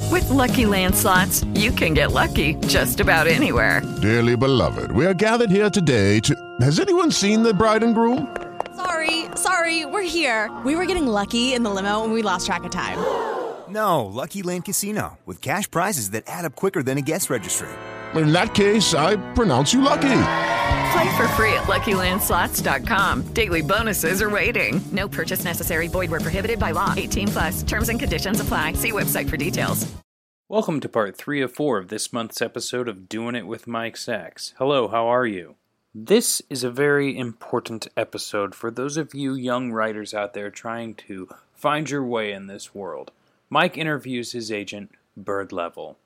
With 0.00 0.28
Lucky 0.30 0.66
Land 0.66 0.94
Slots, 0.94 1.44
you 1.54 1.70
can 1.72 1.94
get 1.94 2.12
lucky 2.12 2.54
just 2.66 3.00
about 3.00 3.26
anywhere. 3.26 3.82
Dearly 4.02 4.36
beloved, 4.36 4.92
we 4.92 5.06
are 5.06 5.14
gathered 5.14 5.50
here 5.50 5.70
today 5.70 6.20
to. 6.20 6.34
Has 6.60 6.78
anyone 6.78 7.10
seen 7.10 7.42
the 7.42 7.52
bride 7.54 7.82
and 7.82 7.94
groom? 7.94 8.36
Sorry, 8.76 9.24
sorry, 9.36 9.84
we're 9.86 10.02
here. 10.02 10.50
We 10.64 10.76
were 10.76 10.86
getting 10.86 11.06
lucky 11.06 11.54
in 11.54 11.62
the 11.62 11.70
limo 11.70 12.04
and 12.04 12.12
we 12.12 12.22
lost 12.22 12.46
track 12.46 12.64
of 12.64 12.70
time. 12.70 12.98
No, 13.68 14.04
Lucky 14.04 14.44
Land 14.44 14.64
Casino, 14.64 15.18
with 15.26 15.42
cash 15.42 15.68
prizes 15.68 16.10
that 16.10 16.22
add 16.28 16.44
up 16.44 16.54
quicker 16.54 16.84
than 16.84 16.98
a 16.98 17.02
guest 17.02 17.28
registry. 17.28 17.68
In 18.14 18.32
that 18.32 18.54
case, 18.54 18.94
I 18.94 19.16
pronounce 19.34 19.74
you 19.74 19.80
lucky. 19.80 20.22
Play 20.92 21.16
for 21.16 21.28
free 21.28 21.52
at 21.54 21.64
LuckyLandSlots.com. 21.64 23.22
Daily 23.32 23.62
bonuses 23.62 24.22
are 24.22 24.30
waiting. 24.30 24.80
No 24.92 25.08
purchase 25.08 25.44
necessary. 25.44 25.88
Void 25.88 26.10
where 26.10 26.20
prohibited 26.20 26.58
by 26.58 26.70
law. 26.70 26.94
18 26.96 27.28
plus. 27.28 27.62
Terms 27.62 27.88
and 27.88 27.98
conditions 27.98 28.40
apply. 28.40 28.74
See 28.74 28.92
website 28.92 29.28
for 29.28 29.36
details. 29.36 29.86
Welcome 30.48 30.78
to 30.78 30.88
part 30.88 31.16
three 31.16 31.42
of 31.42 31.52
four 31.52 31.76
of 31.76 31.88
this 31.88 32.12
month's 32.12 32.40
episode 32.40 32.86
of 32.86 33.08
Doing 33.08 33.34
It 33.34 33.48
with 33.48 33.66
Mike 33.66 33.96
Sacks. 33.96 34.54
Hello, 34.58 34.86
how 34.86 35.08
are 35.08 35.26
you? 35.26 35.56
This 35.92 36.40
is 36.48 36.62
a 36.62 36.70
very 36.70 37.18
important 37.18 37.88
episode 37.96 38.54
for 38.54 38.70
those 38.70 38.96
of 38.96 39.12
you 39.12 39.34
young 39.34 39.72
writers 39.72 40.14
out 40.14 40.34
there 40.34 40.50
trying 40.50 40.94
to 41.08 41.28
find 41.52 41.90
your 41.90 42.04
way 42.04 42.30
in 42.30 42.46
this 42.46 42.72
world. 42.76 43.10
Mike 43.50 43.76
interviews 43.76 44.30
his 44.30 44.52
agent, 44.52 44.92
Byrd 45.16 45.50
Leavell. 45.50 45.96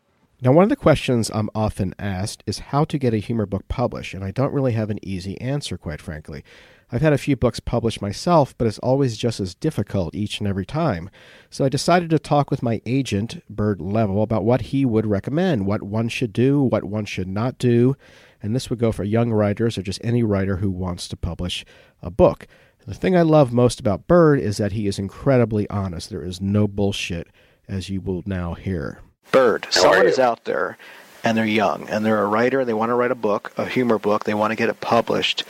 Now, 0.42 0.52
one 0.52 0.62
of 0.62 0.70
the 0.70 0.76
questions 0.76 1.30
I'm 1.34 1.50
often 1.54 1.94
asked 1.98 2.42
is 2.46 2.60
how 2.60 2.84
to 2.84 2.98
get 2.98 3.12
a 3.12 3.18
humor 3.18 3.44
book 3.44 3.68
published, 3.68 4.14
and 4.14 4.24
I 4.24 4.30
don't 4.30 4.54
really 4.54 4.72
have 4.72 4.88
an 4.88 4.98
easy 5.06 5.38
answer, 5.38 5.76
quite 5.76 6.00
frankly. 6.00 6.42
I've 6.90 7.02
had 7.02 7.12
a 7.12 7.18
few 7.18 7.36
books 7.36 7.60
published 7.60 8.00
myself, 8.00 8.56
but 8.56 8.66
it's 8.66 8.78
always 8.78 9.18
just 9.18 9.38
as 9.38 9.54
difficult 9.54 10.14
each 10.14 10.38
and 10.40 10.48
every 10.48 10.64
time. 10.64 11.10
So 11.50 11.66
I 11.66 11.68
decided 11.68 12.08
to 12.08 12.18
talk 12.18 12.50
with 12.50 12.62
my 12.62 12.80
agent, 12.86 13.44
Byrd 13.50 13.80
Leavell, 13.80 14.22
about 14.22 14.44
what 14.44 14.62
he 14.62 14.86
would 14.86 15.04
recommend, 15.04 15.66
what 15.66 15.82
one 15.82 16.08
should 16.08 16.32
do, 16.32 16.62
what 16.62 16.84
one 16.84 17.04
should 17.04 17.28
not 17.28 17.58
do, 17.58 17.94
and 18.42 18.56
this 18.56 18.70
would 18.70 18.78
go 18.78 18.92
for 18.92 19.04
young 19.04 19.30
writers 19.30 19.76
or 19.76 19.82
just 19.82 20.00
any 20.02 20.22
writer 20.22 20.56
who 20.56 20.70
wants 20.70 21.06
to 21.08 21.18
publish 21.18 21.66
a 22.00 22.10
book. 22.10 22.46
The 22.86 22.94
thing 22.94 23.14
I 23.14 23.22
love 23.22 23.52
most 23.52 23.78
about 23.78 24.08
Byrd 24.08 24.40
is 24.40 24.56
that 24.56 24.72
he 24.72 24.86
is 24.86 24.98
incredibly 24.98 25.68
honest. 25.68 26.08
There 26.08 26.24
is 26.24 26.40
no 26.40 26.66
bullshit, 26.66 27.28
as 27.68 27.90
you 27.90 28.00
will 28.00 28.22
now 28.24 28.54
hear. 28.54 29.02
Byrd. 29.32 29.66
Someone 29.70 30.06
is 30.06 30.18
out 30.18 30.44
there 30.44 30.76
and 31.22 31.36
they're 31.36 31.44
young 31.44 31.88
and 31.88 32.04
they're 32.04 32.22
a 32.22 32.26
writer 32.26 32.60
and 32.60 32.68
they 32.68 32.74
want 32.74 32.90
to 32.90 32.94
write 32.94 33.10
a 33.10 33.16
book, 33.16 33.52
a 33.56 33.66
humor 33.66 33.98
book, 33.98 34.24
they 34.24 34.34
want 34.34 34.50
to 34.50 34.56
get 34.56 34.68
it 34.68 34.80
published. 34.80 35.44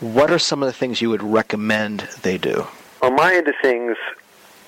What 0.00 0.30
are 0.30 0.38
some 0.38 0.62
of 0.62 0.66
the 0.66 0.72
things 0.72 1.00
you 1.00 1.10
would 1.10 1.22
recommend 1.22 2.00
they 2.22 2.38
do? 2.38 2.66
On 3.02 3.14
my 3.14 3.34
end 3.34 3.48
of 3.48 3.54
things, 3.62 3.96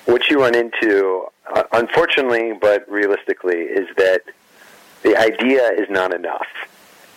what 0.05 0.29
you 0.29 0.41
run 0.41 0.55
into, 0.55 1.25
uh, 1.53 1.63
unfortunately 1.71 2.53
but 2.59 2.89
realistically, 2.89 3.61
is 3.61 3.87
that 3.97 4.23
the 5.03 5.15
idea 5.17 5.71
is 5.71 5.89
not 5.89 6.13
enough. 6.13 6.47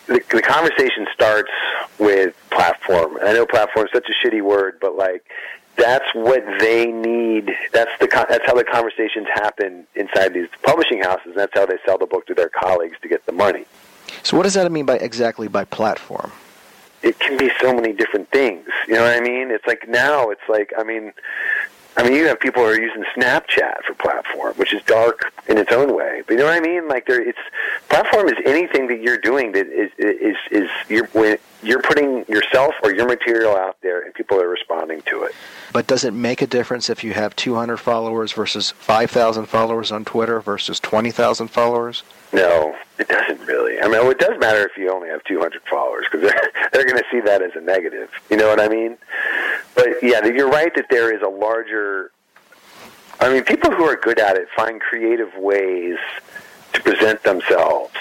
The, 0.06 0.22
the 0.30 0.42
conversation 0.42 1.06
starts 1.12 1.50
with 1.98 2.34
platform. 2.50 3.16
And 3.16 3.28
I 3.28 3.32
know 3.32 3.46
platform 3.46 3.86
is 3.86 3.92
such 3.92 4.08
a 4.08 4.26
shitty 4.26 4.42
word, 4.42 4.78
but 4.80 4.96
like 4.96 5.24
that's 5.76 6.14
what 6.14 6.42
they 6.58 6.86
need. 6.86 7.50
That's 7.72 7.90
the 8.00 8.08
that's 8.28 8.46
how 8.46 8.54
the 8.54 8.64
conversations 8.64 9.26
happen 9.34 9.86
inside 9.94 10.34
these 10.34 10.48
publishing 10.62 11.02
houses. 11.02 11.26
And 11.26 11.36
that's 11.36 11.52
how 11.54 11.66
they 11.66 11.78
sell 11.84 11.98
the 11.98 12.06
book 12.06 12.26
to 12.26 12.34
their 12.34 12.48
colleagues 12.48 12.96
to 13.02 13.08
get 13.08 13.24
the 13.26 13.32
money. 13.32 13.66
So, 14.22 14.36
what 14.36 14.44
does 14.44 14.54
that 14.54 14.70
mean 14.72 14.86
by 14.86 14.96
exactly 14.96 15.48
by 15.48 15.64
platform? 15.64 16.32
It 17.02 17.18
can 17.20 17.36
be 17.36 17.50
so 17.60 17.72
many 17.72 17.92
different 17.92 18.30
things. 18.30 18.66
You 18.88 18.94
know 18.94 19.02
what 19.02 19.16
I 19.16 19.20
mean? 19.20 19.50
It's 19.50 19.66
like 19.66 19.88
now. 19.88 20.30
It's 20.30 20.48
like 20.48 20.72
I 20.78 20.82
mean, 20.82 21.12
I 21.96 22.02
mean, 22.02 22.12
you 22.12 22.26
have 22.26 22.38
people 22.38 22.62
who 22.62 22.68
are 22.68 22.80
using 22.80 23.04
Snapchat 23.16 23.82
for 23.86 23.94
platform, 23.94 24.54
which 24.56 24.74
is 24.74 24.82
dark 24.82 25.32
in 25.48 25.56
its 25.56 25.72
own 25.72 25.96
way. 25.96 26.22
But 26.26 26.34
you 26.34 26.38
know 26.40 26.44
what 26.44 26.54
I 26.54 26.60
mean? 26.60 26.88
Like, 26.88 27.06
there, 27.06 27.26
it's 27.26 27.38
platform 27.88 28.28
is 28.28 28.34
anything 28.44 28.86
that 28.88 29.00
you're 29.00 29.18
doing 29.18 29.52
that 29.52 29.66
is 29.68 29.90
is 29.98 30.36
is 30.50 30.68
you're 30.88 31.06
when 31.08 31.38
you're 31.62 31.80
putting 31.80 32.24
yourself 32.26 32.74
or 32.82 32.92
your 32.92 33.06
material 33.06 33.56
out 33.56 33.76
there, 33.82 34.02
and 34.02 34.12
people 34.14 34.40
are 34.40 34.48
responding 34.48 35.02
to 35.02 35.22
it. 35.22 35.32
But 35.72 35.86
does 35.86 36.04
it 36.04 36.12
make 36.12 36.42
a 36.42 36.46
difference 36.46 36.90
if 36.90 37.02
you 37.02 37.12
have 37.14 37.34
200 37.36 37.78
followers 37.78 38.32
versus 38.32 38.70
5,000 38.70 39.46
followers 39.46 39.90
on 39.90 40.04
Twitter 40.04 40.40
versus 40.40 40.78
20,000 40.80 41.48
followers? 41.48 42.02
No, 42.32 42.76
it 42.98 43.08
doesn't 43.08 43.40
really. 43.46 43.80
I 43.80 43.88
mean, 43.88 44.06
it 44.06 44.18
does 44.18 44.38
matter 44.38 44.66
if 44.66 44.76
you 44.76 44.92
only 44.92 45.08
have 45.08 45.24
200 45.24 45.62
followers 45.68 46.06
because 46.10 46.30
they're, 46.30 46.52
they're 46.72 46.84
going 46.84 46.98
to 46.98 47.04
see 47.10 47.20
that 47.20 47.42
as 47.42 47.52
a 47.54 47.60
negative. 47.60 48.10
You 48.30 48.36
know 48.36 48.48
what 48.48 48.60
I 48.60 48.68
mean? 48.68 48.96
But 49.76 50.02
yeah, 50.02 50.24
you're 50.24 50.48
right 50.48 50.74
that 50.74 50.86
there 50.90 51.14
is 51.14 51.22
a 51.22 51.28
larger. 51.28 52.10
I 53.20 53.32
mean, 53.32 53.44
people 53.44 53.70
who 53.70 53.84
are 53.84 53.96
good 53.96 54.18
at 54.18 54.36
it 54.36 54.48
find 54.56 54.80
creative 54.80 55.34
ways 55.36 55.98
to 56.72 56.82
present 56.82 57.22
themselves, 57.22 57.94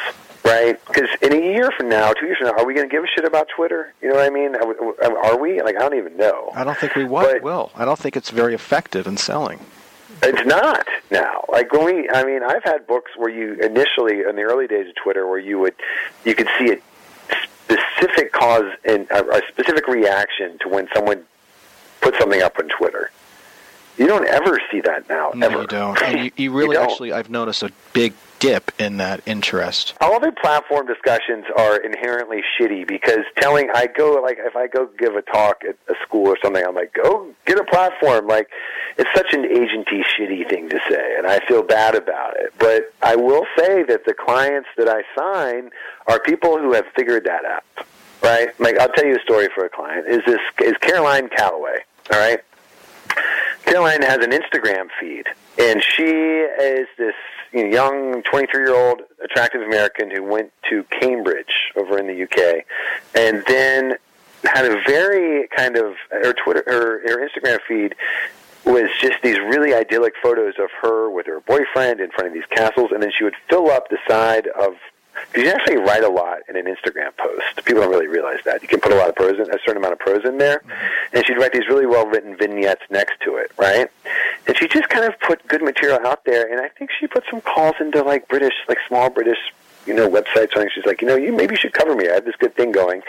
right? 0.44 0.84
Because 0.88 1.10
in 1.22 1.34
a 1.34 1.40
year 1.40 1.72
from 1.78 1.90
now, 1.90 2.12
two 2.14 2.26
years 2.26 2.38
from 2.40 2.48
now, 2.48 2.54
are 2.54 2.66
we 2.66 2.74
going 2.74 2.90
to 2.90 2.92
give 2.92 3.04
a 3.04 3.08
shit 3.08 3.26
about 3.26 3.48
Twitter? 3.56 3.94
You 4.02 4.10
know 4.10 4.16
what 4.16 4.26
I 4.26 4.30
mean? 4.30 4.56
Are 4.56 5.38
we? 5.38 5.62
Like, 5.62 5.76
I 5.76 5.80
don't 5.80 5.98
even 5.98 6.18
know. 6.18 6.52
I 6.54 6.64
don't 6.64 6.78
think 6.78 6.96
we 6.96 7.06
will. 7.06 7.72
I 7.76 7.86
don't 7.86 8.00
think 8.00 8.18
it's 8.18 8.32
very 8.32 8.54
effective 8.56 9.06
in 9.08 9.18
selling. 9.18 9.60
It's 10.24 10.46
not 10.46 10.88
now. 11.12 11.46
Like 11.52 11.72
when 11.74 11.86
we, 11.86 12.10
I 12.10 12.24
mean, 12.24 12.42
I've 12.44 12.64
had 12.64 12.88
books 12.88 13.12
where 13.18 13.30
you 13.30 13.54
initially 13.56 14.22
in 14.22 14.36
the 14.36 14.44
early 14.44 14.68
days 14.68 14.88
of 14.88 14.96
Twitter 14.96 15.28
where 15.28 15.40
you 15.40 15.60
would, 15.60 15.76
you 16.24 16.36
could 16.36 16.48
see 16.58 16.72
a 16.72 16.78
specific 17.68 18.32
cause 18.32 18.72
and 18.86 19.10
a, 19.12 19.38
a 19.38 19.42
specific 19.50 19.88
reaction 19.88 20.58
to 20.62 20.70
when 20.70 20.88
someone 20.94 21.24
put 22.06 22.16
something 22.20 22.42
up 22.42 22.58
on 22.60 22.70
Twitter. 22.70 23.10
You 23.98 24.08
don't 24.08 24.28
ever 24.28 24.60
see 24.72 24.82
that 24.82 25.08
now. 25.10 25.32
No, 25.34 25.48
ever. 25.48 25.62
you 25.62 25.68
don't. 25.68 26.02
And 26.04 26.26
you, 26.26 26.32
you 26.36 26.52
really 26.52 26.76
You 26.76 26.82
don't. 26.82 26.92
actually, 26.92 27.12
I've 27.14 27.30
noticed 27.30 27.64
a 27.64 27.72
big 27.94 28.14
dip 28.40 28.72
in 28.78 28.98
that 28.98 29.22
interest. 29.26 29.94
All 30.02 30.20
the 30.20 30.32
platform 30.34 30.86
discussions 30.86 31.46
are 31.58 31.78
inherently 31.78 32.42
shitty 32.60 32.86
because 32.88 33.20
telling 33.40 33.70
I 33.74 33.88
go 33.88 34.22
like 34.22 34.38
if 34.40 34.56
I 34.56 34.68
go 34.68 34.90
give 35.00 35.16
a 35.16 35.22
talk 35.22 35.64
at 35.68 35.78
a 35.88 35.96
school 36.06 36.28
or 36.28 36.38
something, 36.44 36.64
I'm 36.64 36.76
like, 36.76 36.94
go 36.94 37.30
get 37.46 37.58
a 37.58 37.64
platform. 37.64 38.28
Like 38.28 38.50
it's 38.98 39.10
such 39.16 39.34
an 39.34 39.44
agenty 39.44 40.04
shitty 40.04 40.48
thing 40.50 40.70
to 40.70 40.80
say, 40.90 41.16
and 41.18 41.26
I 41.26 41.40
feel 41.48 41.64
bad 41.64 41.96
about 41.96 42.36
it. 42.38 42.54
But 42.60 42.94
I 43.02 43.16
will 43.16 43.46
say 43.58 43.84
that 43.84 44.06
the 44.06 44.14
clients 44.14 44.68
that 44.78 44.90
I 44.90 45.04
sign 45.18 45.72
are 46.08 46.20
people 46.20 46.60
who 46.60 46.74
have 46.74 46.86
figured 46.96 47.24
that 47.24 47.46
out. 47.46 47.64
Right? 48.22 48.50
Like 48.60 48.78
I'll 48.78 48.90
tell 48.92 49.06
you 49.06 49.16
a 49.16 49.22
story 49.22 49.48
for 49.56 49.64
a 49.66 49.70
client. 49.70 50.08
Is 50.08 50.22
this 50.26 50.42
is 50.62 50.74
Caroline 50.82 51.30
Calloway? 51.30 51.78
All 52.12 52.20
right. 52.20 52.40
Caroline 53.64 54.04
has 54.04 54.24
an 54.24 54.32
Instagram 54.32 54.90
feed, 55.00 55.26
and 55.58 55.84
she 55.84 56.04
is 56.04 56.88
this 56.98 57.16
young 57.52 58.22
23 58.24 58.64
year 58.64 58.76
old 58.76 59.02
attractive 59.24 59.62
American 59.62 60.12
who 60.12 60.24
went 60.24 60.52
to 60.70 60.84
Cambridge 60.86 61.72
over 61.76 61.98
in 61.98 62.08
the 62.08 62.24
UK, 62.24 62.66
and 63.16 63.44
then 63.48 63.98
had 64.44 64.66
a 64.66 64.82
very 64.88 65.48
kind 65.48 65.78
of 65.78 65.96
her 66.12 66.34
Twitter 66.34 66.64
her, 66.68 67.02
her 67.08 67.28
Instagram 67.28 67.60
feed 67.68 67.96
was 68.66 68.90
just 69.00 69.16
these 69.24 69.40
really 69.40 69.74
idyllic 69.74 70.14
photos 70.22 70.56
of 70.60 70.70
her 70.82 71.10
with 71.10 71.26
her 71.28 71.40
boyfriend 71.42 72.00
in 72.00 72.12
front 72.12 72.28
of 72.28 72.34
these 72.34 72.46
castles, 72.52 72.92
and 72.92 73.02
then 73.02 73.12
she 73.16 73.24
would 73.24 73.36
fill 73.50 73.70
up 73.70 73.90
the 73.90 73.98
side 74.08 74.48
of. 74.48 74.74
You 75.36 75.44
can 75.44 75.56
actually 75.56 75.78
write 75.78 76.04
a 76.04 76.10
lot 76.10 76.40
in 76.48 76.56
an 76.56 76.66
Instagram 76.66 77.16
post. 77.18 77.66
People 77.66 77.82
don't 77.82 77.92
really 77.92 78.08
realize 78.08 78.40
that. 78.46 78.62
You 78.62 78.68
can 78.68 78.80
put 78.80 78.92
a 78.92 78.96
lot 78.96 79.10
of 79.10 79.16
prose 79.16 79.38
in, 79.38 79.54
a 79.54 79.60
certain 79.66 79.78
amount 79.78 79.94
of 79.94 80.00
prose 80.00 80.24
in 80.24 80.38
there, 80.38 80.60
mm-hmm. 80.60 81.16
and 81.16 81.26
she'd 81.26 81.38
write 81.38 81.52
these 81.52 81.68
really 81.68 81.86
well 81.86 82.06
written 82.06 82.38
vignettes 82.38 82.84
next 82.90 83.20
to 83.22 83.36
it, 83.36 83.52
right? 83.58 83.90
And 84.48 84.58
she 84.58 84.68
just 84.68 84.88
kind 84.90 85.06
of 85.06 85.20
put 85.20 85.46
good 85.48 85.62
material 85.62 86.00
out 86.06 86.24
there, 86.26 86.50
and 86.52 86.62
I 86.62 86.70
think 86.70 86.90
she 86.98 87.08
put 87.08 87.24
some 87.30 87.42
calls 87.42 87.76
into 87.80 88.02
like 88.02 88.28
British, 88.28 88.54
like 88.70 88.78
small 88.88 89.10
British, 89.10 89.40
you 89.86 89.94
know, 89.94 90.10
websites. 90.10 90.54
Think 90.54 90.72
she's 90.72 90.86
like, 90.86 91.02
you 91.02 91.08
know, 91.08 91.16
you 91.16 91.34
maybe 91.34 91.56
you 91.56 91.60
should 91.60 91.74
cover 91.74 91.96
me. 91.96 92.08
I 92.10 92.14
have 92.14 92.26
this 92.26 92.36
good 92.38 92.56
thing 92.56 92.72
going, 92.72 93.02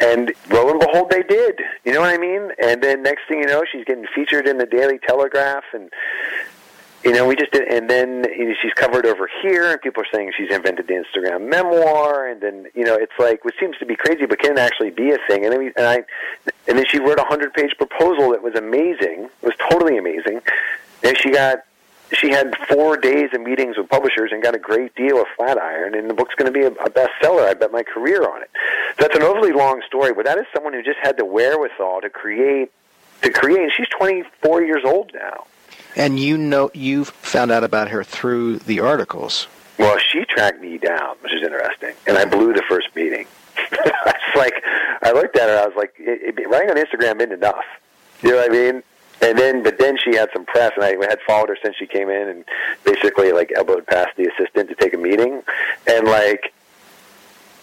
and 0.00 0.32
lo 0.50 0.70
and 0.70 0.80
behold, 0.80 1.10
they 1.10 1.22
did. 1.22 1.60
You 1.84 1.92
know 1.92 2.00
what 2.00 2.12
I 2.12 2.18
mean? 2.18 2.50
And 2.62 2.82
then 2.82 3.02
next 3.02 3.28
thing 3.28 3.38
you 3.38 3.46
know, 3.46 3.62
she's 3.70 3.84
getting 3.84 4.06
featured 4.14 4.48
in 4.48 4.58
the 4.58 4.66
Daily 4.66 4.98
Telegraph, 4.98 5.64
and 5.72 5.90
you 7.04 7.12
know, 7.12 7.26
we 7.26 7.34
just 7.34 7.52
did. 7.52 7.66
And 7.68 7.88
then 7.88 8.24
you 8.36 8.48
know, 8.48 8.54
she's 8.60 8.74
covered 8.74 9.06
over 9.06 9.28
here, 9.42 9.72
and 9.72 9.80
people 9.80 10.02
are 10.02 10.06
saying 10.12 10.32
she's 10.36 10.50
invented 10.50 10.86
the 10.86 10.94
Instagram 10.94 11.48
memoir. 11.48 12.28
And 12.28 12.40
then 12.40 12.66
you 12.74 12.84
know, 12.84 12.94
it's 12.94 13.12
like 13.18 13.44
what 13.44 13.54
seems 13.58 13.78
to 13.78 13.86
be 13.86 13.96
crazy, 13.96 14.26
but 14.26 14.38
can 14.38 14.58
actually 14.58 14.90
be 14.90 15.10
a 15.10 15.18
thing. 15.26 15.44
And 15.44 15.52
then 15.52 15.60
we, 15.60 15.66
and 15.76 15.86
I, 15.86 16.04
and 16.68 16.78
then 16.78 16.84
she 16.86 16.98
wrote 16.98 17.18
a 17.18 17.24
hundred 17.24 17.54
page 17.54 17.74
proposal 17.76 18.30
that 18.32 18.42
was 18.42 18.54
amazing. 18.54 19.30
It 19.42 19.46
was 19.46 19.54
totally 19.70 19.96
amazing. 19.96 20.40
And 21.02 21.16
she 21.16 21.30
got 21.30 21.64
she 22.12 22.30
had 22.30 22.54
four 22.68 22.96
days 22.96 23.30
of 23.32 23.40
meetings 23.40 23.76
with 23.78 23.88
publishers 23.88 24.30
and 24.32 24.42
got 24.42 24.54
a 24.54 24.58
great 24.58 24.94
deal 24.94 25.20
of 25.20 25.26
Flatiron, 25.36 25.94
and 25.94 26.10
the 26.10 26.14
book's 26.14 26.34
going 26.34 26.52
to 26.52 26.58
be 26.58 26.64
a, 26.64 26.70
a 26.84 26.90
bestseller. 26.90 27.48
I 27.48 27.54
bet 27.54 27.72
my 27.72 27.82
career 27.82 28.28
on 28.28 28.42
it. 28.42 28.50
So 28.98 29.06
that's 29.06 29.16
an 29.16 29.22
overly 29.22 29.52
long 29.52 29.80
story, 29.86 30.12
but 30.12 30.24
that 30.26 30.38
is 30.38 30.44
someone 30.52 30.72
who 30.74 30.82
just 30.82 30.98
had 31.02 31.16
the 31.16 31.24
wherewithal 31.24 32.00
to 32.02 32.10
create. 32.10 32.72
To 33.22 33.30
create, 33.30 33.60
and 33.60 33.72
she's 33.76 33.88
24 33.88 34.62
years 34.62 34.82
old 34.82 35.12
now. 35.12 35.44
And 35.96 36.18
you 36.18 36.38
know, 36.38 36.70
you've 36.74 37.08
found 37.08 37.50
out 37.50 37.64
about 37.64 37.88
her 37.88 38.04
through 38.04 38.58
the 38.58 38.80
articles. 38.80 39.46
Well, 39.78 39.98
she 39.98 40.24
tracked 40.24 40.60
me 40.60 40.78
down, 40.78 41.16
which 41.22 41.32
is 41.32 41.42
interesting, 41.42 41.94
and 42.06 42.18
I 42.18 42.24
blew 42.24 42.52
the 42.52 42.62
first 42.68 42.94
meeting. 42.94 43.26
it's 43.72 44.36
like 44.36 44.54
I 45.02 45.12
looked 45.12 45.36
at 45.36 45.48
her, 45.48 45.58
I 45.58 45.66
was 45.66 45.76
like, 45.76 45.94
it, 45.98 46.38
it, 46.38 46.48
writing 46.48 46.70
on 46.70 46.76
Instagram 46.76 47.16
isn't 47.16 47.32
enough. 47.32 47.64
You 48.22 48.30
know 48.30 48.36
what 48.36 48.50
I 48.50 48.52
mean? 48.52 48.82
And 49.22 49.38
then, 49.38 49.62
but 49.62 49.78
then 49.78 49.98
she 49.98 50.14
had 50.14 50.30
some 50.32 50.44
press, 50.44 50.72
and 50.76 50.84
I 50.84 50.90
had 51.08 51.18
followed 51.26 51.48
her 51.50 51.58
since 51.62 51.76
she 51.76 51.86
came 51.86 52.08
in, 52.08 52.28
and 52.28 52.44
basically 52.84 53.32
like 53.32 53.52
elbowed 53.54 53.86
past 53.86 54.10
the 54.16 54.26
assistant 54.26 54.68
to 54.68 54.74
take 54.74 54.94
a 54.94 54.96
meeting, 54.96 55.42
and 55.86 56.06
like, 56.06 56.52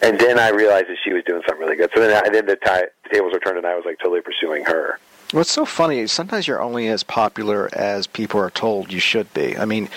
and 0.02 0.20
then 0.20 0.38
I 0.38 0.50
realized 0.50 0.90
that 0.90 0.98
she 1.04 1.14
was 1.14 1.24
doing 1.24 1.42
something 1.48 1.64
really 1.64 1.76
good. 1.76 1.90
So 1.96 2.02
then, 2.02 2.24
I, 2.24 2.30
then 2.30 2.46
the, 2.46 2.58
the 3.04 3.10
tables 3.12 3.34
were 3.34 3.40
turned, 3.40 3.58
and 3.58 3.66
I 3.66 3.76
was 3.76 3.86
like 3.86 3.98
totally 4.00 4.22
pursuing 4.22 4.66
her. 4.66 5.00
What's 5.32 5.52
so 5.52 5.66
funny 5.66 6.00
is 6.00 6.14
sometimes 6.14 6.48
you're 6.48 6.62
only 6.62 6.88
as 6.88 7.04
popular 7.04 7.70
as 7.74 8.08
people 8.08 8.40
are 8.40 8.50
told 8.50 8.94
you 8.94 9.02
should 9.02 9.34
be. 9.34 9.58
I 9.58 9.66
mean, 9.66 9.90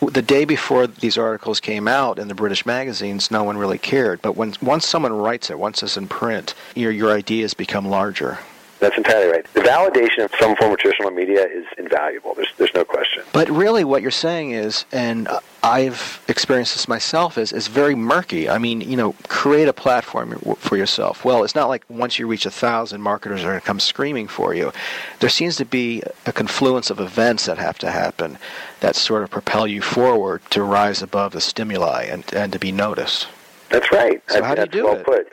the 0.00 0.22
day 0.22 0.44
before 0.44 0.88
these 0.88 1.16
articles 1.16 1.60
came 1.60 1.86
out 1.86 2.18
in 2.18 2.26
the 2.26 2.34
British 2.34 2.66
magazines, 2.66 3.30
no 3.30 3.44
one 3.44 3.56
really 3.56 3.78
cared. 3.78 4.20
But 4.22 4.36
when 4.36 4.54
once 4.60 4.84
someone 4.84 5.12
writes 5.12 5.50
it, 5.50 5.58
once 5.60 5.84
it's 5.84 5.96
in 5.96 6.08
print, 6.08 6.54
your 6.74 6.90
your 6.90 7.12
ideas 7.12 7.54
become 7.54 7.86
larger. 7.86 8.40
That's 8.82 8.96
entirely 8.96 9.30
right. 9.30 9.46
The 9.54 9.60
validation 9.60 10.24
of 10.24 10.32
some 10.40 10.56
form 10.56 10.72
of 10.72 10.78
traditional 10.78 11.12
media 11.12 11.46
is 11.46 11.64
invaluable. 11.78 12.34
There's, 12.34 12.48
there's 12.58 12.74
no 12.74 12.84
question. 12.84 13.22
But 13.32 13.48
really, 13.48 13.84
what 13.84 14.02
you're 14.02 14.10
saying 14.10 14.50
is, 14.50 14.86
and 14.90 15.28
I've 15.62 16.20
experienced 16.26 16.74
this 16.74 16.88
myself, 16.88 17.38
is, 17.38 17.52
is 17.52 17.68
very 17.68 17.94
murky. 17.94 18.48
I 18.48 18.58
mean, 18.58 18.80
you 18.80 18.96
know, 18.96 19.14
create 19.28 19.68
a 19.68 19.72
platform 19.72 20.36
for 20.58 20.76
yourself. 20.76 21.24
Well, 21.24 21.44
it's 21.44 21.54
not 21.54 21.68
like 21.68 21.84
once 21.88 22.18
you 22.18 22.26
reach 22.26 22.44
a 22.44 22.50
thousand, 22.50 23.02
marketers 23.02 23.44
are 23.44 23.50
going 23.50 23.60
to 23.60 23.64
come 23.64 23.78
screaming 23.78 24.26
for 24.26 24.52
you. 24.52 24.72
There 25.20 25.30
seems 25.30 25.54
to 25.58 25.64
be 25.64 26.02
a 26.26 26.32
confluence 26.32 26.90
of 26.90 26.98
events 26.98 27.46
that 27.46 27.58
have 27.58 27.78
to 27.78 27.90
happen 27.92 28.36
that 28.80 28.96
sort 28.96 29.22
of 29.22 29.30
propel 29.30 29.64
you 29.64 29.80
forward 29.80 30.42
to 30.50 30.64
rise 30.64 31.02
above 31.02 31.34
the 31.34 31.40
stimuli 31.40 32.02
and, 32.02 32.24
and 32.34 32.52
to 32.52 32.58
be 32.58 32.72
noticed. 32.72 33.28
That's 33.70 33.92
right. 33.92 34.20
So 34.28 34.42
how 34.42 34.56
do 34.56 34.62
you 34.62 34.66
do 34.66 34.84
well 34.86 34.96
it? 34.96 35.04
Put. 35.04 35.32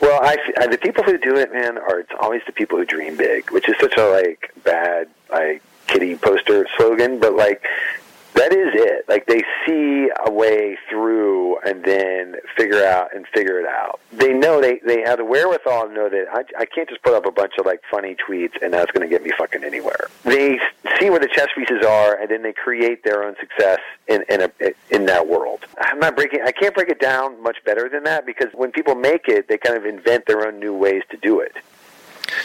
Well, 0.00 0.20
I, 0.22 0.36
I, 0.58 0.66
the 0.68 0.78
people 0.78 1.02
who 1.02 1.18
do 1.18 1.36
it, 1.36 1.52
man, 1.52 1.76
are 1.78 2.00
it's 2.00 2.12
always 2.20 2.42
the 2.46 2.52
people 2.52 2.78
who 2.78 2.84
dream 2.84 3.16
big, 3.16 3.50
which 3.50 3.68
is 3.68 3.74
such 3.80 3.96
a 3.96 4.06
like 4.06 4.52
bad 4.64 5.08
like 5.30 5.62
kitty 5.86 6.16
poster 6.16 6.66
slogan, 6.76 7.18
but 7.18 7.34
like 7.34 7.64
that 8.48 8.56
is 8.56 8.72
it. 8.74 9.04
Like 9.08 9.26
they 9.26 9.42
see 9.66 10.10
a 10.24 10.30
way 10.30 10.78
through 10.88 11.58
and 11.60 11.84
then 11.84 12.36
figure 12.56 12.84
out 12.84 13.14
and 13.14 13.26
figure 13.28 13.60
it 13.60 13.66
out. 13.66 14.00
They 14.12 14.32
know 14.32 14.60
they 14.60 14.80
they 14.86 15.00
have 15.02 15.18
the 15.18 15.24
wherewithal 15.24 15.88
to 15.88 15.92
know 15.92 16.08
that 16.08 16.26
I, 16.32 16.44
I 16.62 16.64
can't 16.64 16.88
just 16.88 17.02
put 17.02 17.14
up 17.14 17.26
a 17.26 17.30
bunch 17.30 17.54
of 17.58 17.66
like 17.66 17.82
funny 17.90 18.16
tweets 18.16 18.60
and 18.62 18.72
that's 18.72 18.90
going 18.90 19.08
to 19.08 19.08
get 19.08 19.22
me 19.22 19.32
fucking 19.36 19.64
anywhere. 19.64 20.08
They 20.24 20.58
see 20.98 21.10
where 21.10 21.20
the 21.20 21.28
chess 21.28 21.48
pieces 21.54 21.84
are 21.84 22.18
and 22.18 22.30
then 22.30 22.42
they 22.42 22.52
create 22.52 23.04
their 23.04 23.24
own 23.24 23.36
success 23.38 23.80
in 24.06 24.24
in 24.28 24.42
a 24.42 24.50
in 24.90 25.06
that 25.06 25.26
world. 25.28 25.64
I'm 25.80 25.98
not 25.98 26.16
breaking. 26.16 26.40
I 26.44 26.52
can't 26.52 26.74
break 26.74 26.88
it 26.88 27.00
down 27.00 27.42
much 27.42 27.58
better 27.64 27.88
than 27.88 28.04
that 28.04 28.24
because 28.24 28.52
when 28.54 28.72
people 28.72 28.94
make 28.94 29.28
it, 29.28 29.48
they 29.48 29.58
kind 29.58 29.76
of 29.76 29.84
invent 29.84 30.26
their 30.26 30.46
own 30.46 30.58
new 30.58 30.74
ways 30.74 31.02
to 31.10 31.16
do 31.16 31.40
it. 31.40 31.56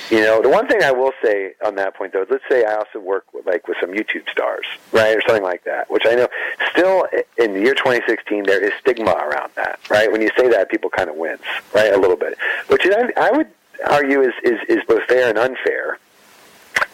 You 0.10 0.22
know, 0.22 0.42
the 0.42 0.50
one 0.50 0.68
thing 0.68 0.84
I 0.84 0.92
will 0.92 1.14
say 1.24 1.54
on 1.66 1.76
that 1.76 1.96
point, 1.96 2.14
though, 2.14 2.26
let's 2.30 2.44
say 2.50 2.66
I 2.66 2.76
also 2.76 3.00
work 3.00 3.26
with, 3.34 3.46
like 3.46 3.68
with 3.68 3.78
some 3.80 3.92
YouTube 3.92 4.30
stars, 4.30 4.66
right, 4.92 5.16
or 5.16 5.22
something 5.22 5.44
like 5.44 5.64
that, 5.64 5.90
which 5.90 6.04
I 6.06 6.16
know 6.16 6.28
still 6.72 7.08
in 7.38 7.54
the 7.54 7.62
year 7.62 7.74
2016 7.74 8.44
there 8.44 8.64
is 8.64 8.74
stigma 8.82 9.12
around 9.12 9.52
that, 9.56 9.80
right? 9.90 10.12
When 10.12 10.22
you 10.22 10.30
say 10.38 10.50
that, 10.50 10.70
people 10.70 10.90
kind 10.90 11.10
of 11.10 11.16
wince, 11.16 11.42
right, 11.74 11.94
a 11.94 11.98
little 11.98 12.18
bit, 12.18 12.38
which 12.68 12.86
I, 12.86 13.12
I 13.18 13.32
would 13.32 13.48
argue 13.90 14.22
is, 14.22 14.34
is 14.44 14.60
is 14.70 14.84
both 14.88 15.04
fair 15.04 15.30
and 15.30 15.38
unfair. 15.38 15.98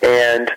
And 0.01 0.49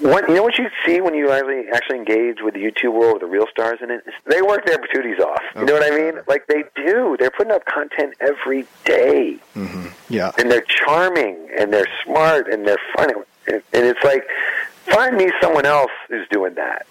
what 0.00 0.28
you 0.28 0.34
know 0.34 0.42
what 0.42 0.58
you 0.58 0.68
see 0.86 1.00
when 1.00 1.14
you 1.14 1.30
actually 1.30 1.64
actually 1.72 1.98
engage 1.98 2.40
with 2.40 2.54
the 2.54 2.60
YouTube 2.60 2.94
world 2.94 3.14
with 3.14 3.22
the 3.22 3.28
real 3.28 3.46
stars 3.50 3.78
in 3.82 3.90
it? 3.90 4.04
They 4.26 4.40
work 4.42 4.64
their 4.64 4.78
patooties 4.78 5.20
off. 5.20 5.42
You 5.54 5.64
know 5.66 5.74
what 5.74 5.84
I 5.92 5.96
mean? 5.96 6.14
Like 6.26 6.46
they 6.46 6.64
do. 6.74 7.16
They're 7.18 7.30
putting 7.30 7.52
up 7.52 7.64
content 7.66 8.14
every 8.20 8.66
day. 8.84 9.36
Mm-hmm. 9.54 9.86
Yeah. 10.08 10.32
And 10.38 10.50
they're 10.50 10.62
charming 10.62 11.48
and 11.58 11.72
they're 11.72 11.88
smart 12.04 12.50
and 12.52 12.66
they're 12.66 12.80
funny. 12.96 13.14
And, 13.46 13.62
and 13.72 13.86
it's 13.86 14.02
like 14.02 14.24
find 14.86 15.16
me 15.16 15.30
someone 15.40 15.66
else 15.66 15.90
who's 16.08 16.26
doing 16.28 16.54
that. 16.54 16.86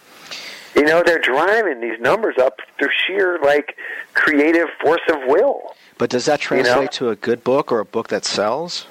You 0.75 0.83
know, 0.83 1.03
they're 1.05 1.19
driving 1.19 1.81
these 1.81 1.99
numbers 1.99 2.37
up 2.37 2.59
through 2.77 2.89
sheer 3.05 3.39
like 3.43 3.77
creative 4.13 4.67
force 4.81 5.01
of 5.09 5.17
will. 5.25 5.75
But 5.97 6.09
does 6.09 6.25
that 6.25 6.39
translate 6.39 6.75
You 6.75 6.81
know? 6.81 6.87
to 6.87 7.09
a 7.09 7.15
good 7.15 7.43
book 7.43 7.71
or 7.71 7.79
a 7.79 7.85
book 7.85 8.07
that 8.09 8.25
sells? 8.25 8.85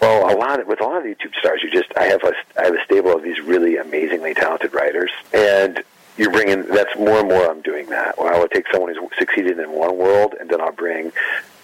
Well, 0.00 0.34
a 0.34 0.36
lot 0.36 0.60
of, 0.60 0.66
with 0.66 0.80
a 0.80 0.84
lot 0.84 0.98
of 0.98 1.04
YouTube 1.04 1.34
stars, 1.38 1.60
you 1.62 1.70
just 1.70 1.92
I 1.96 2.04
have 2.04 2.22
a 2.24 2.32
I 2.58 2.64
have 2.64 2.74
a 2.74 2.82
stable 2.84 3.14
of 3.14 3.22
these 3.22 3.40
really 3.40 3.76
amazingly 3.76 4.34
talented 4.34 4.72
writers, 4.72 5.10
and 5.32 5.82
you're 6.16 6.30
bringing 6.30 6.66
that's 6.66 6.96
more 6.98 7.20
and 7.20 7.28
more. 7.28 7.50
I'm 7.50 7.60
doing 7.60 7.86
that. 7.90 8.18
Where 8.18 8.32
I 8.32 8.38
will 8.38 8.48
take 8.48 8.66
someone 8.72 8.94
who's 8.94 9.10
succeeded 9.18 9.58
in 9.58 9.72
one 9.72 9.98
world, 9.98 10.34
and 10.40 10.48
then 10.48 10.60
I'll 10.60 10.72
bring 10.72 11.12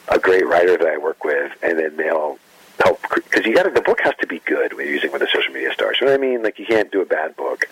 a 0.08 0.18
great 0.18 0.46
writer 0.46 0.76
that 0.76 0.86
I 0.86 0.98
work 0.98 1.24
with, 1.24 1.52
and 1.62 1.78
then 1.78 1.96
they'll 1.96 2.38
help 2.84 3.00
because 3.10 3.46
you 3.46 3.54
got 3.54 3.72
the 3.72 3.80
book 3.80 4.00
has 4.02 4.14
to 4.20 4.26
be 4.26 4.40
good 4.40 4.74
when 4.74 4.84
you're 4.84 4.94
using 4.94 5.12
with 5.12 5.22
a 5.22 5.28
social 5.28 5.52
media 5.52 5.72
stars. 5.72 5.96
You 6.00 6.06
know 6.06 6.12
what 6.12 6.20
I 6.20 6.22
mean? 6.22 6.42
Like 6.42 6.58
you 6.58 6.66
can't 6.66 6.92
do 6.92 7.00
a 7.00 7.06
bad 7.06 7.36
book 7.36 7.68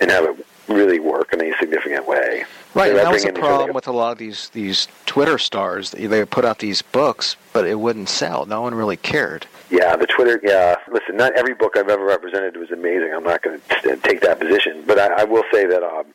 and 0.00 0.10
have 0.10 0.24
it 0.24 0.46
really 0.68 0.98
work 0.98 1.32
in 1.32 1.40
a 1.40 1.56
significant 1.58 2.06
way. 2.06 2.44
Right, 2.74 2.90
So 2.90 2.96
that 2.96 3.10
was 3.10 3.24
the 3.24 3.32
problem 3.32 3.72
with 3.72 3.88
a 3.88 3.92
lot 3.92 4.12
of 4.12 4.18
these 4.18 4.50
these 4.50 4.88
Twitter 5.06 5.38
stars. 5.38 5.92
They 5.92 6.06
they 6.06 6.24
put 6.24 6.44
out 6.44 6.58
these 6.58 6.82
books, 6.82 7.36
but 7.52 7.66
it 7.66 7.78
wouldn't 7.78 8.08
sell. 8.08 8.46
No 8.46 8.62
one 8.62 8.74
really 8.74 8.96
cared. 8.96 9.46
Yeah, 9.70 9.96
the 9.96 10.06
Twitter. 10.06 10.40
Yeah, 10.42 10.76
listen, 10.90 11.16
not 11.16 11.32
every 11.34 11.54
book 11.54 11.76
I've 11.76 11.88
ever 11.88 12.04
represented 12.04 12.56
was 12.56 12.70
amazing. 12.70 13.12
I'm 13.14 13.24
not 13.24 13.42
going 13.42 13.60
to 13.82 13.96
take 13.98 14.20
that 14.22 14.40
position, 14.40 14.82
but 14.86 14.98
I, 14.98 15.22
I 15.22 15.24
will 15.24 15.44
say 15.52 15.66
that 15.66 15.82
um, 15.82 16.06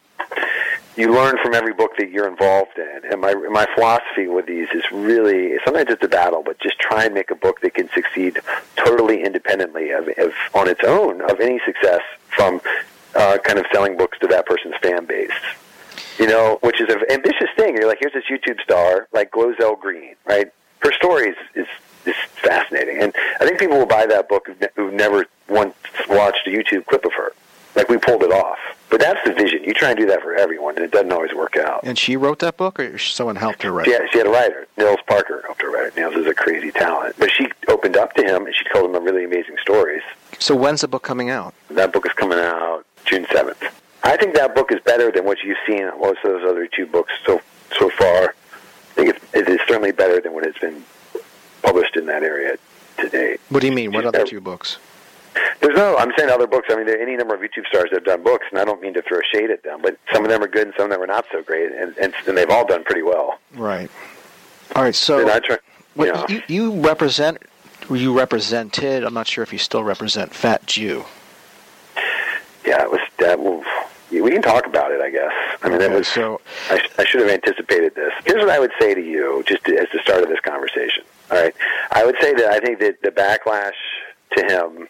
you 0.96 1.14
learn 1.14 1.38
from 1.42 1.54
every 1.54 1.74
book 1.74 1.92
that 1.98 2.10
you're 2.10 2.28
involved 2.28 2.78
in. 2.78 3.02
And 3.12 3.22
my 3.22 3.34
my 3.34 3.68
philosophy 3.76 4.28
with 4.28 4.46
these 4.46 4.68
is 4.74 4.84
really 4.92 5.58
sometimes 5.66 5.90
it's 5.90 6.04
a 6.04 6.08
battle, 6.08 6.44
but 6.44 6.60
just 6.60 6.80
try 6.80 7.06
and 7.06 7.14
make 7.14 7.32
a 7.32 7.36
book 7.36 7.62
that 7.62 7.74
can 7.76 7.90
succeed 7.90 8.40
totally 8.76 9.24
independently 9.24 9.92
of, 9.92 10.08
of 10.18 10.34
on 10.54 10.68
its 10.68 10.82
own 10.84 11.22
of 11.22 11.40
any 11.40 11.60
success 11.66 12.02
from 12.36 12.62
uh, 13.16 13.38
kind 13.44 13.60
of 13.60 13.66
selling 13.72 13.98
books 13.98 14.18
to 14.20 14.28
that 14.28 14.46
person's 14.46 14.76
fan 14.82 15.06
base. 15.06 15.32
You 16.20 16.28
know, 16.28 16.60
which 16.62 16.80
is 16.80 16.90
an 16.90 17.02
ambitious 17.10 17.50
thing. 17.56 17.76
You're 17.76 17.88
like, 17.88 17.98
here's 18.00 18.14
this 18.14 18.26
YouTube 18.30 18.62
star, 18.62 19.08
like 19.14 19.32
Glozell 19.32 19.80
Green, 19.80 20.16
right? 20.26 20.52
Her 20.80 20.92
story 20.92 21.30
is, 21.30 21.38
is 21.56 21.68
is 22.06 22.16
fascinating, 22.36 23.02
and 23.02 23.16
I 23.44 23.46
think 23.46 23.60
people 23.60 23.78
will 23.78 23.86
buy 23.86 24.06
that 24.06 24.30
book 24.30 24.48
who've, 24.48 24.62
ne- 24.62 24.70
who've 24.78 24.94
never 24.94 25.26
once 25.50 25.76
watched 26.08 26.48
a 26.48 26.50
YouTube 26.50 26.86
clip 26.86 27.04
of 27.04 27.12
her. 27.12 27.34
Like 27.76 27.90
we 27.90 27.98
pulled 27.98 28.24
it 28.24 28.32
off, 28.32 28.58
but 28.90 29.02
that's 29.02 29.20
the 29.26 29.34
vision. 29.34 29.66
You 29.66 29.74
try 29.74 29.90
and 29.90 30.00
do 30.00 30.06
that 30.06 30.22
for 30.22 30.34
everyone, 30.34 30.76
and 30.76 30.86
it 30.86 30.92
doesn't 30.92 31.12
always 31.12 31.34
work 31.34 31.58
out. 31.58 31.82
And 31.84 32.00
she 32.00 32.16
wrote 32.16 32.40
that 32.40 32.56
book, 32.56 32.80
or 32.80 32.98
someone 32.98 33.36
helped 33.36 33.64
her 33.64 33.72
write? 33.74 33.88
She 33.88 33.92
it? 33.92 34.10
she 34.14 34.20
had 34.20 34.28
a 34.28 34.30
writer, 34.30 34.66
Nils 34.78 35.00
Parker, 35.08 35.42
helped 35.46 35.62
her 35.62 35.72
write 35.72 35.88
it. 35.88 35.96
Nils 35.98 36.16
is 36.16 36.26
a 36.26 36.34
crazy 36.34 36.72
talent, 36.72 37.16
but 37.20 37.32
she 37.32 37.50
opened 37.68 37.98
up 37.98 38.14
to 38.14 38.24
him, 38.24 38.46
and 38.46 38.56
she 38.56 38.64
told 38.72 38.96
him 38.96 39.04
really 39.04 39.26
amazing 39.26 39.58
stories. 39.62 40.04
So 40.40 40.56
when's 40.56 40.80
the 40.82 40.88
book 40.88 41.04
coming 41.04 41.30
out? 41.30 41.54
That 41.70 41.92
book 41.92 42.06
is 42.06 42.14
coming 42.14 42.40
out 42.40 42.86
June 43.04 43.26
seventh. 43.30 43.62
I 44.04 44.16
think 44.16 44.36
that 44.36 44.56
book 44.56 44.72
is 44.72 44.80
better 44.86 45.12
than 45.12 45.26
what 45.26 45.40
you've 45.44 45.58
seen 45.68 45.80
in 45.80 46.00
most 46.00 46.20
of 46.24 46.32
those 46.32 46.50
other 46.50 46.68
two 46.68 46.86
books 46.86 47.12
so 47.26 47.42
so 47.78 47.90
far. 47.90 48.36
I 48.92 48.94
think 48.94 49.10
it's, 49.10 49.34
it 49.34 49.50
is 49.50 49.60
certainly 49.68 49.92
better 49.92 50.22
than 50.22 50.34
what 50.34 50.46
has 50.46 50.56
been 50.62 50.84
published 51.64 51.98
in 51.98 52.06
that 52.06 52.24
area 52.24 52.58
to 53.04 53.10
date. 53.10 53.40
What 53.50 53.62
do 53.62 53.68
you 53.68 53.74
mean? 53.74 53.92
What 53.92 54.06
other 54.06 54.26
two 54.26 54.42
books? 54.42 54.78
There's 55.62 55.76
no. 55.76 55.98
I'm 55.98 56.12
saying 56.18 56.30
other 56.30 56.46
books. 56.48 56.68
I 56.72 56.76
mean, 56.76 56.86
there 56.86 56.98
are 56.98 57.02
any 57.02 57.16
number 57.16 57.34
of 57.34 57.42
YouTube 57.42 57.66
stars 57.68 57.90
that 57.92 57.96
have 57.98 58.04
done 58.06 58.24
books, 58.24 58.46
and 58.52 58.60
I 58.60 58.66
don't 58.66 58.82
mean 58.82 58.94
to 58.96 59.02
throw 59.02 59.20
shade 59.34 59.50
at 59.50 59.64
them, 59.64 59.82
but 59.82 59.98
some 60.12 60.24
of 60.24 60.30
them 60.30 60.44
are 60.44 60.48
good 60.48 60.68
and 60.68 60.74
some 60.78 60.86
of 60.86 60.92
them 60.92 61.02
are 61.02 61.08
not 61.08 61.26
so 61.32 61.42
great, 61.42 61.72
and 61.72 61.98
and, 61.98 62.14
and 62.28 62.38
they've 62.38 62.50
all 62.50 62.66
done 62.66 62.84
pretty 62.84 63.02
well. 63.02 63.40
Right. 63.56 63.90
All 64.76 64.84
right. 64.84 64.94
So 64.96 65.28
I 65.32 65.40
try, 65.40 65.58
you 65.96 66.06
know, 66.14 66.26
you, 66.30 66.42
you 66.48 66.72
represent, 66.82 67.40
you 67.90 68.18
represented. 68.18 69.04
I'm 69.04 69.14
not 69.14 69.28
sure 69.28 69.44
if 69.44 69.52
you 69.54 69.60
still 69.60 69.84
represent 69.84 70.34
Fat 70.34 70.66
Jew. 70.68 71.06
yeah, 72.66 72.84
it 72.84 72.92
was 72.92 73.02
that. 73.20 73.40
Well, 73.40 73.64
we 74.12 74.30
can 74.30 74.42
talk 74.44 74.68
about 74.68 74.92
it, 74.92 75.02
I 75.02 75.10
guess. 75.10 75.32
I 75.64 75.70
mean, 75.70 75.80
that 75.80 75.86
Okay, 75.88 75.96
was. 75.98 76.08
so 76.08 76.40
I, 76.70 76.80
I 77.00 77.04
should 77.06 77.22
have 77.22 77.30
anticipated 77.32 77.96
this. 77.96 78.14
Here's 78.26 78.40
what 78.42 78.50
I 78.52 78.60
would 78.60 78.72
say 78.80 78.94
to 78.94 79.02
you, 79.02 79.44
just 79.48 79.64
to, 79.66 79.76
as 79.78 79.88
the 79.92 80.00
start 80.04 80.22
of 80.22 80.30
this 80.30 80.40
conversation. 80.42 81.04
All 81.32 81.42
right, 81.42 81.56
I 81.92 82.06
would 82.06 82.16
say 82.22 82.34
that 82.34 82.52
I 82.52 82.60
think 82.60 82.80
that 82.80 83.02
the 83.02 83.10
backlash 83.12 83.74
to 84.38 84.46
him, 84.46 84.88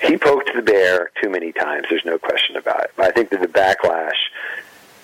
he 0.00 0.16
poked 0.16 0.50
the 0.54 0.62
bear 0.62 1.10
too 1.22 1.28
many 1.28 1.52
times. 1.52 1.86
There's 1.90 2.04
no 2.04 2.18
question 2.18 2.56
about 2.56 2.84
it. 2.84 2.92
But 2.96 3.06
I 3.06 3.10
think 3.10 3.30
that 3.30 3.40
the 3.40 3.48
backlash, 3.48 4.16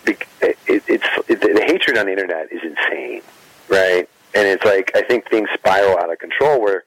it, 0.07 0.23
it, 0.41 0.83
it's 0.89 1.05
it, 1.29 1.41
the 1.41 1.63
hatred 1.67 1.99
on 1.99 2.07
the 2.07 2.13
internet 2.13 2.51
is 2.53 2.63
insane, 2.63 3.23
right? 3.69 4.09
And 4.35 4.49
it's 4.49 4.65
like 4.65 4.93
I 4.95 5.03
think 5.03 5.29
things 5.29 5.49
spiral 5.55 5.99
out 5.99 6.11
of 6.13 6.19
control 6.19 6.61
where. 6.61 6.85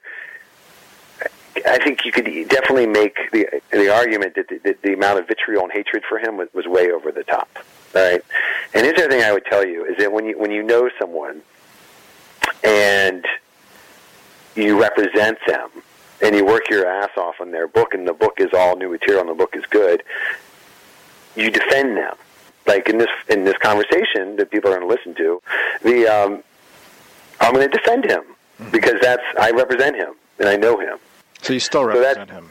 I 1.66 1.78
think 1.82 2.04
you 2.04 2.12
could 2.12 2.26
definitely 2.48 2.86
make 2.86 3.16
the 3.32 3.48
the 3.72 3.92
argument 3.92 4.36
that 4.36 4.48
the, 4.48 4.58
the, 4.58 4.76
the 4.82 4.92
amount 4.94 5.18
of 5.18 5.26
vitriol 5.26 5.64
and 5.64 5.72
hatred 5.72 6.04
for 6.08 6.16
him 6.18 6.36
was, 6.36 6.48
was 6.54 6.66
way 6.66 6.92
over 6.92 7.10
the 7.10 7.24
top. 7.24 7.48
right? 7.94 8.22
and 8.74 8.84
here's 8.84 8.96
the 8.96 9.04
other 9.04 9.10
thing 9.10 9.24
I 9.24 9.32
would 9.32 9.44
tell 9.44 9.66
you 9.66 9.84
is 9.84 9.96
that 9.98 10.12
when 10.12 10.24
you 10.24 10.38
when 10.38 10.52
you 10.52 10.62
know 10.62 10.88
someone 11.00 11.42
and 12.62 13.26
you 14.58 14.80
represent 14.80 15.38
them 15.46 15.70
and 16.20 16.34
you 16.34 16.44
work 16.44 16.68
your 16.68 16.86
ass 16.86 17.10
off 17.16 17.40
on 17.40 17.52
their 17.52 17.68
book 17.68 17.94
and 17.94 18.06
the 18.06 18.12
book 18.12 18.34
is 18.38 18.48
all 18.52 18.76
new 18.76 18.90
material 18.90 19.20
and 19.20 19.30
the 19.30 19.34
book 19.34 19.54
is 19.54 19.64
good, 19.70 20.02
you 21.36 21.50
defend 21.50 21.96
them. 21.96 22.16
Like 22.66 22.88
in 22.88 22.98
this 22.98 23.08
in 23.30 23.44
this 23.44 23.56
conversation 23.58 24.36
that 24.36 24.50
people 24.50 24.70
are 24.70 24.76
going 24.78 24.86
to 24.88 24.94
listen 24.94 25.14
to, 25.14 25.40
the 25.82 26.06
um, 26.06 26.42
I'm 27.40 27.54
going 27.54 27.70
to 27.70 27.74
defend 27.78 28.04
him 28.04 28.22
because 28.70 29.00
that's 29.00 29.22
I 29.40 29.52
represent 29.52 29.96
him 29.96 30.14
and 30.38 30.48
I 30.48 30.56
know 30.56 30.78
him. 30.78 30.98
So 31.40 31.52
you 31.54 31.60
still 31.60 31.82
So 31.82 31.86
represent 31.88 32.28
that- 32.28 32.30
him. 32.30 32.50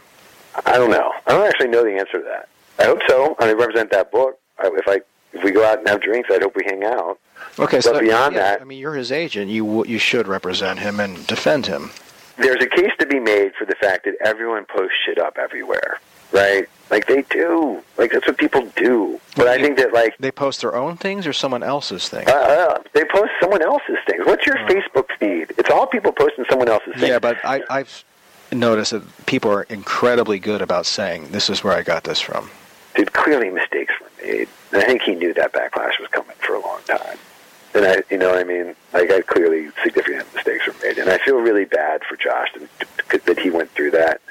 I 0.65 0.73
don't 0.77 0.89
know. 0.89 1.11
I 1.27 1.33
don't 1.33 1.45
actually 1.45 1.67
know 1.67 1.83
the 1.83 1.91
answer 1.99 2.17
to 2.17 2.23
that. 2.23 2.49
I 2.79 2.85
hope 2.85 2.99
so. 3.07 3.35
I 3.39 3.53
represent 3.53 3.91
that 3.91 4.11
book. 4.11 4.39
I, 4.57 4.71
if 4.73 4.87
I 4.87 5.01
if 5.37 5.43
we 5.43 5.51
go 5.51 5.63
out 5.65 5.79
and 5.79 5.87
have 5.87 6.01
drinks, 6.01 6.29
I'd 6.31 6.41
hope 6.41 6.55
we 6.55 6.63
hang 6.65 6.83
out. 6.83 7.19
Okay, 7.59 7.77
but 7.77 7.83
so 7.83 7.99
beyond 7.99 8.35
yeah, 8.35 8.41
that, 8.41 8.61
I 8.61 8.63
mean, 8.63 8.79
you're 8.79 8.95
his 8.95 9.11
agent. 9.11 9.49
You 9.51 9.85
you 9.85 9.99
should 9.99 10.27
represent 10.27 10.79
him 10.79 10.99
and 10.99 11.25
defend 11.27 11.65
him. 11.67 11.91
there's 12.37 12.61
a 12.63 12.67
case 12.67 12.91
to 12.99 13.05
be 13.05 13.19
made 13.19 13.53
for 13.55 13.65
the 13.65 13.75
fact 13.75 14.05
that 14.05 14.15
everyone 14.23 14.65
posts 14.65 14.95
shit 15.05 15.17
up 15.19 15.37
everywhere, 15.37 15.99
right? 16.31 16.65
Like 16.89 17.05
they 17.07 17.23
do. 17.23 17.81
Like 17.97 18.11
that's 18.11 18.25
what 18.27 18.37
people 18.37 18.65
do. 18.75 19.19
But 19.35 19.47
I 19.47 19.61
think 19.61 19.77
that 19.77 19.93
like 19.93 20.17
They 20.17 20.31
post 20.31 20.61
their 20.61 20.75
own 20.75 20.97
things 20.97 21.27
or 21.27 21.33
someone 21.33 21.61
else's 21.63 22.07
things. 22.09 22.27
uh, 22.29 22.33
uh, 22.77 22.83
they 22.93 23.03
post 23.05 23.31
someone 23.41 23.61
else's 23.61 23.97
things. 24.07 24.25
What's 24.25 24.45
your 24.45 24.55
Facebook 24.67 25.07
feed? 25.19 25.53
It's 25.57 25.69
all 25.69 25.85
people 25.87 26.11
posting 26.11 26.45
someone 26.49 26.69
else's 26.69 26.93
things. 26.95 27.07
Yeah, 27.09 27.19
but 27.19 27.37
I, 27.43 27.61
I've 27.69 28.03
noticed 28.51 28.91
that 28.91 29.03
people 29.25 29.51
are 29.51 29.63
incredibly 29.63 30.39
good 30.39 30.61
about 30.61 30.85
saying, 30.85 31.29
"This 31.31 31.49
is 31.49 31.63
where 31.63 31.73
I 31.73 31.81
got 31.81 32.03
this 32.03 32.19
from." 32.21 32.49
Dude, 32.95 33.13
clearly 33.13 33.49
mistakes 33.49 33.93
were 34.01 34.09
made, 34.25 34.47
and 34.71 34.81
I 34.81 34.85
think 34.85 35.01
he 35.01 35.15
knew 35.15 35.33
that 35.33 35.53
backlash 35.53 35.99
was 35.99 36.07
coming 36.11 36.35
for 36.39 36.55
a 36.55 36.61
long 36.61 36.79
time. 36.85 37.17
And 37.73 37.85
I, 37.85 38.03
you 38.09 38.17
know, 38.17 38.33
I 38.33 38.43
mean, 38.43 38.75
like 38.93 39.11
I 39.11 39.21
clearly 39.21 39.69
significant 39.83 40.33
mistakes 40.33 40.67
were 40.67 40.75
made, 40.81 40.97
and 40.97 41.09
I 41.09 41.17
feel 41.19 41.37
really 41.37 41.65
bad 41.65 42.03
for 42.03 42.15
Josh 42.15 42.49
that, 43.09 43.25
that 43.25 43.39
he 43.39 43.49
went 43.49 43.69
through 43.71 43.91
that 43.91 44.21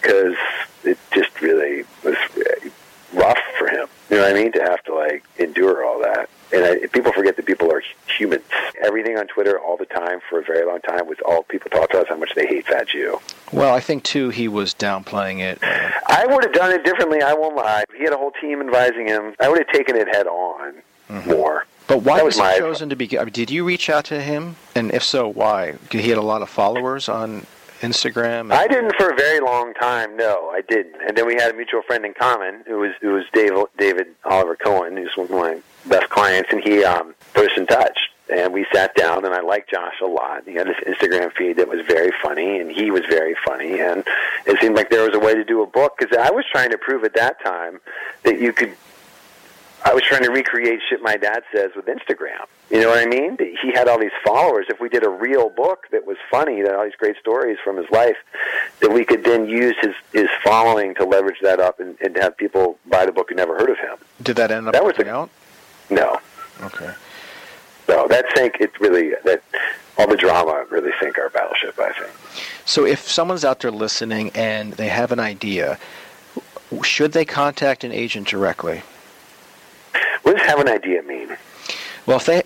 because 0.00 0.36
it 0.84 0.98
just 1.12 1.40
really 1.40 1.84
was 2.04 2.16
uh, 2.36 2.68
rough 3.14 3.38
for 3.58 3.68
him. 3.68 3.86
You 4.10 4.16
know 4.16 4.22
what 4.22 4.36
I 4.36 4.42
mean? 4.42 4.52
To 4.52 4.62
have 4.62 4.82
to 4.84 4.94
like 4.94 5.24
endure 5.38 5.84
all 5.84 6.00
that, 6.02 6.28
and 6.52 6.64
I, 6.64 6.86
people 6.86 7.12
forget 7.12 7.36
that 7.36 7.46
people 7.46 7.72
are 7.72 7.82
humans. 8.06 8.44
Everything 8.82 9.16
on 9.16 9.26
Twitter 9.26 9.58
all 9.58 9.76
the 9.76 9.86
time 9.86 10.20
for 10.28 10.40
a 10.40 10.44
very 10.44 10.66
long 10.66 10.80
time 10.80 11.06
was 11.06 11.18
all 11.24 11.42
people 11.44 11.70
talked 11.70 11.92
about 11.94 12.08
how 12.08 12.16
much 12.16 12.34
they 12.34 12.46
hate 12.46 12.66
Fat 12.66 12.88
Jew. 12.88 13.20
Well, 13.52 13.74
I 13.74 13.80
think 13.80 14.02
too 14.02 14.30
he 14.30 14.48
was 14.48 14.74
downplaying 14.74 15.40
it. 15.40 15.58
I 15.62 16.26
would 16.26 16.44
have 16.44 16.52
done 16.52 16.72
it 16.72 16.84
differently. 16.84 17.22
I 17.22 17.34
won't 17.34 17.56
lie. 17.56 17.84
He 17.96 18.04
had 18.04 18.12
a 18.12 18.16
whole 18.16 18.32
team 18.32 18.60
advising 18.60 19.08
him. 19.08 19.34
I 19.40 19.48
would 19.48 19.58
have 19.58 19.68
taken 19.68 19.96
it 19.96 20.08
head 20.08 20.26
on 20.26 20.74
mm-hmm. 21.08 21.30
more. 21.30 21.66
But 21.86 21.98
why 22.02 22.18
That 22.18 22.24
was 22.24 22.38
was 22.38 22.52
he 22.52 22.58
chosen 22.58 22.88
to 22.90 22.96
be? 22.96 23.18
I 23.18 23.24
mean, 23.24 23.32
did 23.32 23.50
you 23.50 23.64
reach 23.64 23.90
out 23.90 24.04
to 24.06 24.20
him? 24.20 24.56
And 24.74 24.92
if 24.92 25.02
so, 25.02 25.28
why? 25.28 25.74
He 25.90 26.08
had 26.08 26.18
a 26.18 26.22
lot 26.22 26.42
of 26.42 26.48
followers 26.48 27.08
on 27.08 27.46
Instagram. 27.80 28.52
I 28.52 28.68
didn't 28.68 28.94
for 28.96 29.10
a 29.10 29.16
very 29.16 29.40
long 29.40 29.74
time. 29.74 30.16
No, 30.16 30.50
I 30.50 30.62
didn't. 30.62 30.96
And 31.06 31.16
then 31.16 31.26
we 31.26 31.34
had 31.34 31.50
a 31.50 31.54
mutual 31.54 31.82
friend 31.82 32.06
in 32.06 32.14
common 32.14 32.62
who 32.66 32.78
was 32.78 32.92
who 33.00 33.14
was 33.14 33.24
Dave, 33.32 33.52
David 33.76 34.06
Oliver 34.24 34.56
Cohen, 34.56 34.96
who's 34.96 35.16
one 35.16 35.26
of 35.26 35.32
my 35.32 35.60
best 35.86 36.08
clients, 36.10 36.50
and 36.52 36.62
he 36.62 36.84
um, 36.84 37.14
put 37.34 37.50
us 37.50 37.56
in 37.56 37.66
touch. 37.66 37.98
And 38.32 38.52
we 38.54 38.64
sat 38.72 38.94
down, 38.94 39.26
and 39.26 39.34
I 39.34 39.40
liked 39.40 39.70
Josh 39.70 40.00
a 40.00 40.06
lot. 40.06 40.44
He 40.46 40.54
had 40.54 40.66
this 40.66 40.78
Instagram 40.86 41.32
feed 41.34 41.58
that 41.58 41.68
was 41.68 41.84
very 41.86 42.12
funny, 42.22 42.60
and 42.60 42.70
he 42.70 42.90
was 42.90 43.02
very 43.08 43.36
funny. 43.44 43.78
And 43.80 44.04
it 44.46 44.58
seemed 44.60 44.74
like 44.74 44.88
there 44.88 45.02
was 45.02 45.14
a 45.14 45.18
way 45.18 45.34
to 45.34 45.44
do 45.44 45.62
a 45.62 45.66
book 45.66 45.98
because 45.98 46.16
I 46.16 46.30
was 46.30 46.44
trying 46.50 46.70
to 46.70 46.78
prove 46.78 47.04
at 47.04 47.14
that 47.14 47.42
time 47.44 47.80
that 48.22 48.40
you 48.40 48.52
could. 48.52 48.74
I 49.84 49.92
was 49.92 50.04
trying 50.04 50.22
to 50.22 50.30
recreate 50.30 50.80
shit 50.88 51.02
my 51.02 51.16
dad 51.16 51.42
says 51.52 51.72
with 51.74 51.86
Instagram. 51.86 52.46
You 52.70 52.80
know 52.80 52.88
what 52.88 53.00
I 53.00 53.06
mean? 53.06 53.36
He 53.60 53.72
had 53.72 53.88
all 53.88 53.98
these 53.98 54.12
followers. 54.24 54.66
If 54.68 54.80
we 54.80 54.88
did 54.88 55.04
a 55.04 55.10
real 55.10 55.50
book 55.50 55.88
that 55.90 56.06
was 56.06 56.16
funny, 56.30 56.62
that 56.62 56.74
all 56.74 56.84
these 56.84 56.94
great 56.96 57.16
stories 57.18 57.58
from 57.62 57.76
his 57.76 57.90
life, 57.90 58.16
that 58.80 58.92
we 58.92 59.04
could 59.04 59.24
then 59.24 59.46
use 59.46 59.74
his 59.82 59.94
his 60.12 60.28
following 60.42 60.94
to 60.94 61.04
leverage 61.04 61.40
that 61.42 61.60
up 61.60 61.80
and, 61.80 62.00
and 62.00 62.16
have 62.16 62.36
people 62.36 62.78
buy 62.86 63.04
the 63.04 63.12
book 63.12 63.28
who 63.28 63.34
never 63.34 63.58
heard 63.58 63.68
of 63.70 63.78
him. 63.78 63.96
Did 64.22 64.36
that 64.36 64.50
end 64.52 64.68
up 64.68 64.72
That 64.72 64.84
was 64.84 64.96
working 64.96 65.08
out? 65.08 65.28
No, 65.92 66.18
Okay. 66.62 66.90
no, 67.88 68.08
that 68.08 68.24
sank. 68.34 68.56
It 68.60 68.72
really 68.80 69.12
that 69.24 69.42
all 69.98 70.06
the 70.06 70.16
drama 70.16 70.64
really 70.70 70.90
sank 71.00 71.18
our 71.18 71.28
battleship. 71.28 71.78
I 71.78 71.92
think. 71.92 72.10
So 72.64 72.86
if 72.86 73.00
someone's 73.10 73.44
out 73.44 73.60
there 73.60 73.70
listening 73.70 74.30
and 74.34 74.72
they 74.74 74.88
have 74.88 75.12
an 75.12 75.20
idea, 75.20 75.78
should 76.82 77.12
they 77.12 77.24
contact 77.26 77.84
an 77.84 77.92
agent 77.92 78.26
directly? 78.28 78.82
What 80.22 80.36
does 80.38 80.46
have 80.46 80.60
an 80.60 80.68
idea 80.68 81.02
mean? 81.02 81.36
Well, 82.06 82.16
if 82.16 82.24
they 82.26 82.42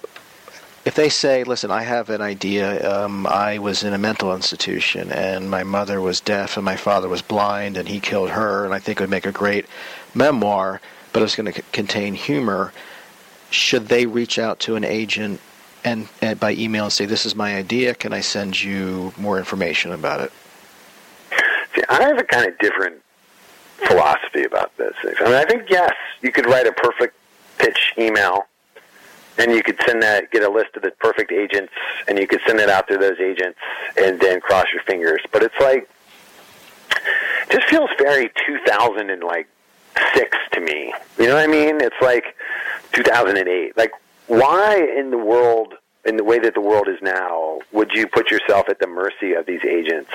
if 0.84 0.94
they 0.96 1.08
say, 1.08 1.44
"Listen, 1.44 1.70
I 1.70 1.82
have 1.82 2.10
an 2.10 2.20
idea. 2.22 2.66
Um, 2.90 3.26
I 3.28 3.58
was 3.58 3.84
in 3.84 3.92
a 3.92 3.98
mental 3.98 4.34
institution, 4.34 5.12
and 5.12 5.48
my 5.50 5.62
mother 5.62 6.00
was 6.00 6.20
deaf, 6.20 6.56
and 6.56 6.64
my 6.64 6.76
father 6.76 7.08
was 7.08 7.22
blind, 7.22 7.76
and 7.76 7.86
he 7.86 8.00
killed 8.00 8.30
her, 8.30 8.64
and 8.64 8.74
I 8.74 8.80
think 8.80 8.98
it 8.98 9.02
would 9.04 9.10
make 9.10 9.26
a 9.26 9.32
great 9.32 9.66
memoir, 10.14 10.80
but 11.12 11.22
it's 11.22 11.36
going 11.36 11.52
to 11.52 11.58
c- 11.60 11.62
contain 11.72 12.14
humor." 12.14 12.72
Should 13.50 13.88
they 13.88 14.06
reach 14.06 14.38
out 14.38 14.60
to 14.60 14.76
an 14.76 14.84
agent 14.84 15.40
and, 15.84 16.08
and 16.20 16.38
by 16.38 16.52
email 16.52 16.84
and 16.84 16.92
say, 16.92 17.06
"This 17.06 17.24
is 17.24 17.34
my 17.34 17.56
idea. 17.56 17.94
Can 17.94 18.12
I 18.12 18.20
send 18.20 18.60
you 18.60 19.12
more 19.16 19.38
information 19.38 19.92
about 19.92 20.20
it?" 20.20 20.32
See, 21.74 21.82
I 21.88 22.02
have 22.02 22.18
a 22.18 22.24
kind 22.24 22.46
of 22.46 22.58
different 22.58 23.02
philosophy 23.86 24.44
about 24.44 24.76
this. 24.76 24.94
I 25.20 25.24
mean, 25.24 25.34
I 25.34 25.44
think 25.44 25.64
yes, 25.68 25.92
you 26.22 26.32
could 26.32 26.46
write 26.46 26.66
a 26.66 26.72
perfect 26.72 27.14
pitch 27.58 27.92
email, 27.98 28.46
and 29.38 29.52
you 29.52 29.62
could 29.62 29.78
send 29.86 30.02
that, 30.02 30.30
get 30.30 30.42
a 30.42 30.48
list 30.48 30.76
of 30.76 30.82
the 30.82 30.90
perfect 30.92 31.32
agents, 31.32 31.72
and 32.08 32.18
you 32.18 32.26
could 32.26 32.40
send 32.46 32.58
it 32.58 32.68
out 32.68 32.88
to 32.88 32.96
those 32.96 33.20
agents, 33.20 33.58
and 33.96 34.18
then 34.20 34.40
cross 34.40 34.66
your 34.72 34.82
fingers. 34.82 35.20
But 35.32 35.42
it's 35.42 35.58
like, 35.60 35.88
it 36.90 37.50
just 37.50 37.66
feels 37.68 37.90
very 37.98 38.30
2000 38.46 39.10
and 39.10 39.22
like 39.22 39.46
six 40.14 40.36
to 40.52 40.60
me. 40.60 40.92
You 41.18 41.26
know 41.26 41.34
what 41.34 41.44
I 41.44 41.46
mean? 41.46 41.80
It's 41.80 41.96
like 42.00 42.36
2008. 42.92 43.76
Like, 43.76 43.92
why 44.26 44.76
in 44.96 45.10
the 45.10 45.18
world, 45.18 45.74
in 46.04 46.16
the 46.16 46.24
way 46.24 46.38
that 46.38 46.54
the 46.54 46.60
world 46.60 46.88
is 46.88 47.00
now, 47.02 47.60
would 47.72 47.90
you 47.92 48.06
put 48.06 48.30
yourself 48.30 48.68
at 48.68 48.78
the 48.78 48.86
mercy 48.86 49.32
of 49.32 49.46
these 49.46 49.64
agents 49.64 50.10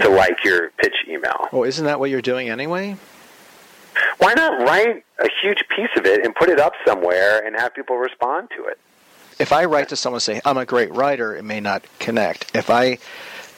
to 0.00 0.08
like 0.08 0.44
your 0.44 0.70
pitch 0.78 0.94
email? 1.08 1.48
Well, 1.52 1.64
isn't 1.64 1.84
that 1.84 2.00
what 2.00 2.10
you're 2.10 2.22
doing 2.22 2.48
anyway? 2.48 2.96
Why 4.18 4.34
not 4.34 4.60
write 4.60 5.04
a 5.18 5.28
huge 5.42 5.64
piece 5.68 5.90
of 5.96 6.06
it 6.06 6.24
and 6.24 6.34
put 6.34 6.48
it 6.48 6.60
up 6.60 6.74
somewhere 6.86 7.44
and 7.44 7.56
have 7.56 7.74
people 7.74 7.96
respond 7.96 8.48
to 8.56 8.64
it? 8.64 8.78
if 9.38 9.52
I 9.52 9.64
write 9.64 9.88
to 9.90 9.96
someone 9.96 10.16
and 10.16 10.22
say 10.22 10.40
I'm 10.44 10.58
a 10.58 10.66
great 10.66 10.92
writer, 10.92 11.34
it 11.34 11.44
may 11.44 11.60
not 11.60 11.84
connect. 11.98 12.54
If 12.54 12.70
I 12.70 12.98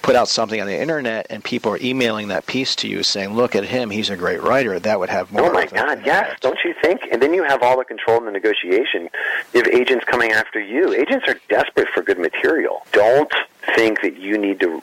put 0.02 0.16
out 0.16 0.28
something 0.28 0.60
on 0.60 0.66
the 0.66 0.78
internet 0.78 1.26
and 1.30 1.44
people 1.44 1.72
are 1.72 1.78
emailing 1.80 2.28
that 2.28 2.46
piece 2.46 2.74
to 2.76 2.88
you 2.88 3.02
saying, 3.02 3.34
"Look 3.34 3.54
at 3.54 3.64
him, 3.64 3.90
he's 3.90 4.10
a 4.10 4.16
great 4.16 4.42
writer," 4.42 4.78
that 4.78 4.98
would 4.98 5.10
have 5.10 5.30
more. 5.30 5.50
Oh 5.50 5.52
my 5.52 5.66
God, 5.66 6.02
yes, 6.04 6.36
don't 6.40 6.58
you 6.64 6.74
think? 6.82 7.06
And 7.12 7.22
then 7.22 7.34
you 7.34 7.42
have 7.44 7.62
all 7.62 7.78
the 7.78 7.84
control 7.84 8.18
in 8.18 8.24
the 8.24 8.32
negotiation. 8.32 9.10
You 9.52 9.62
have 9.62 9.68
agents 9.72 10.04
coming 10.06 10.32
after 10.32 10.60
you. 10.60 10.94
Agents 10.94 11.26
are 11.28 11.36
desperate 11.48 11.88
for 11.88 12.02
good 12.02 12.18
material. 12.18 12.82
Don't 12.92 13.32
think 13.76 14.00
that 14.02 14.16
you 14.16 14.38
need 14.38 14.60
to, 14.60 14.82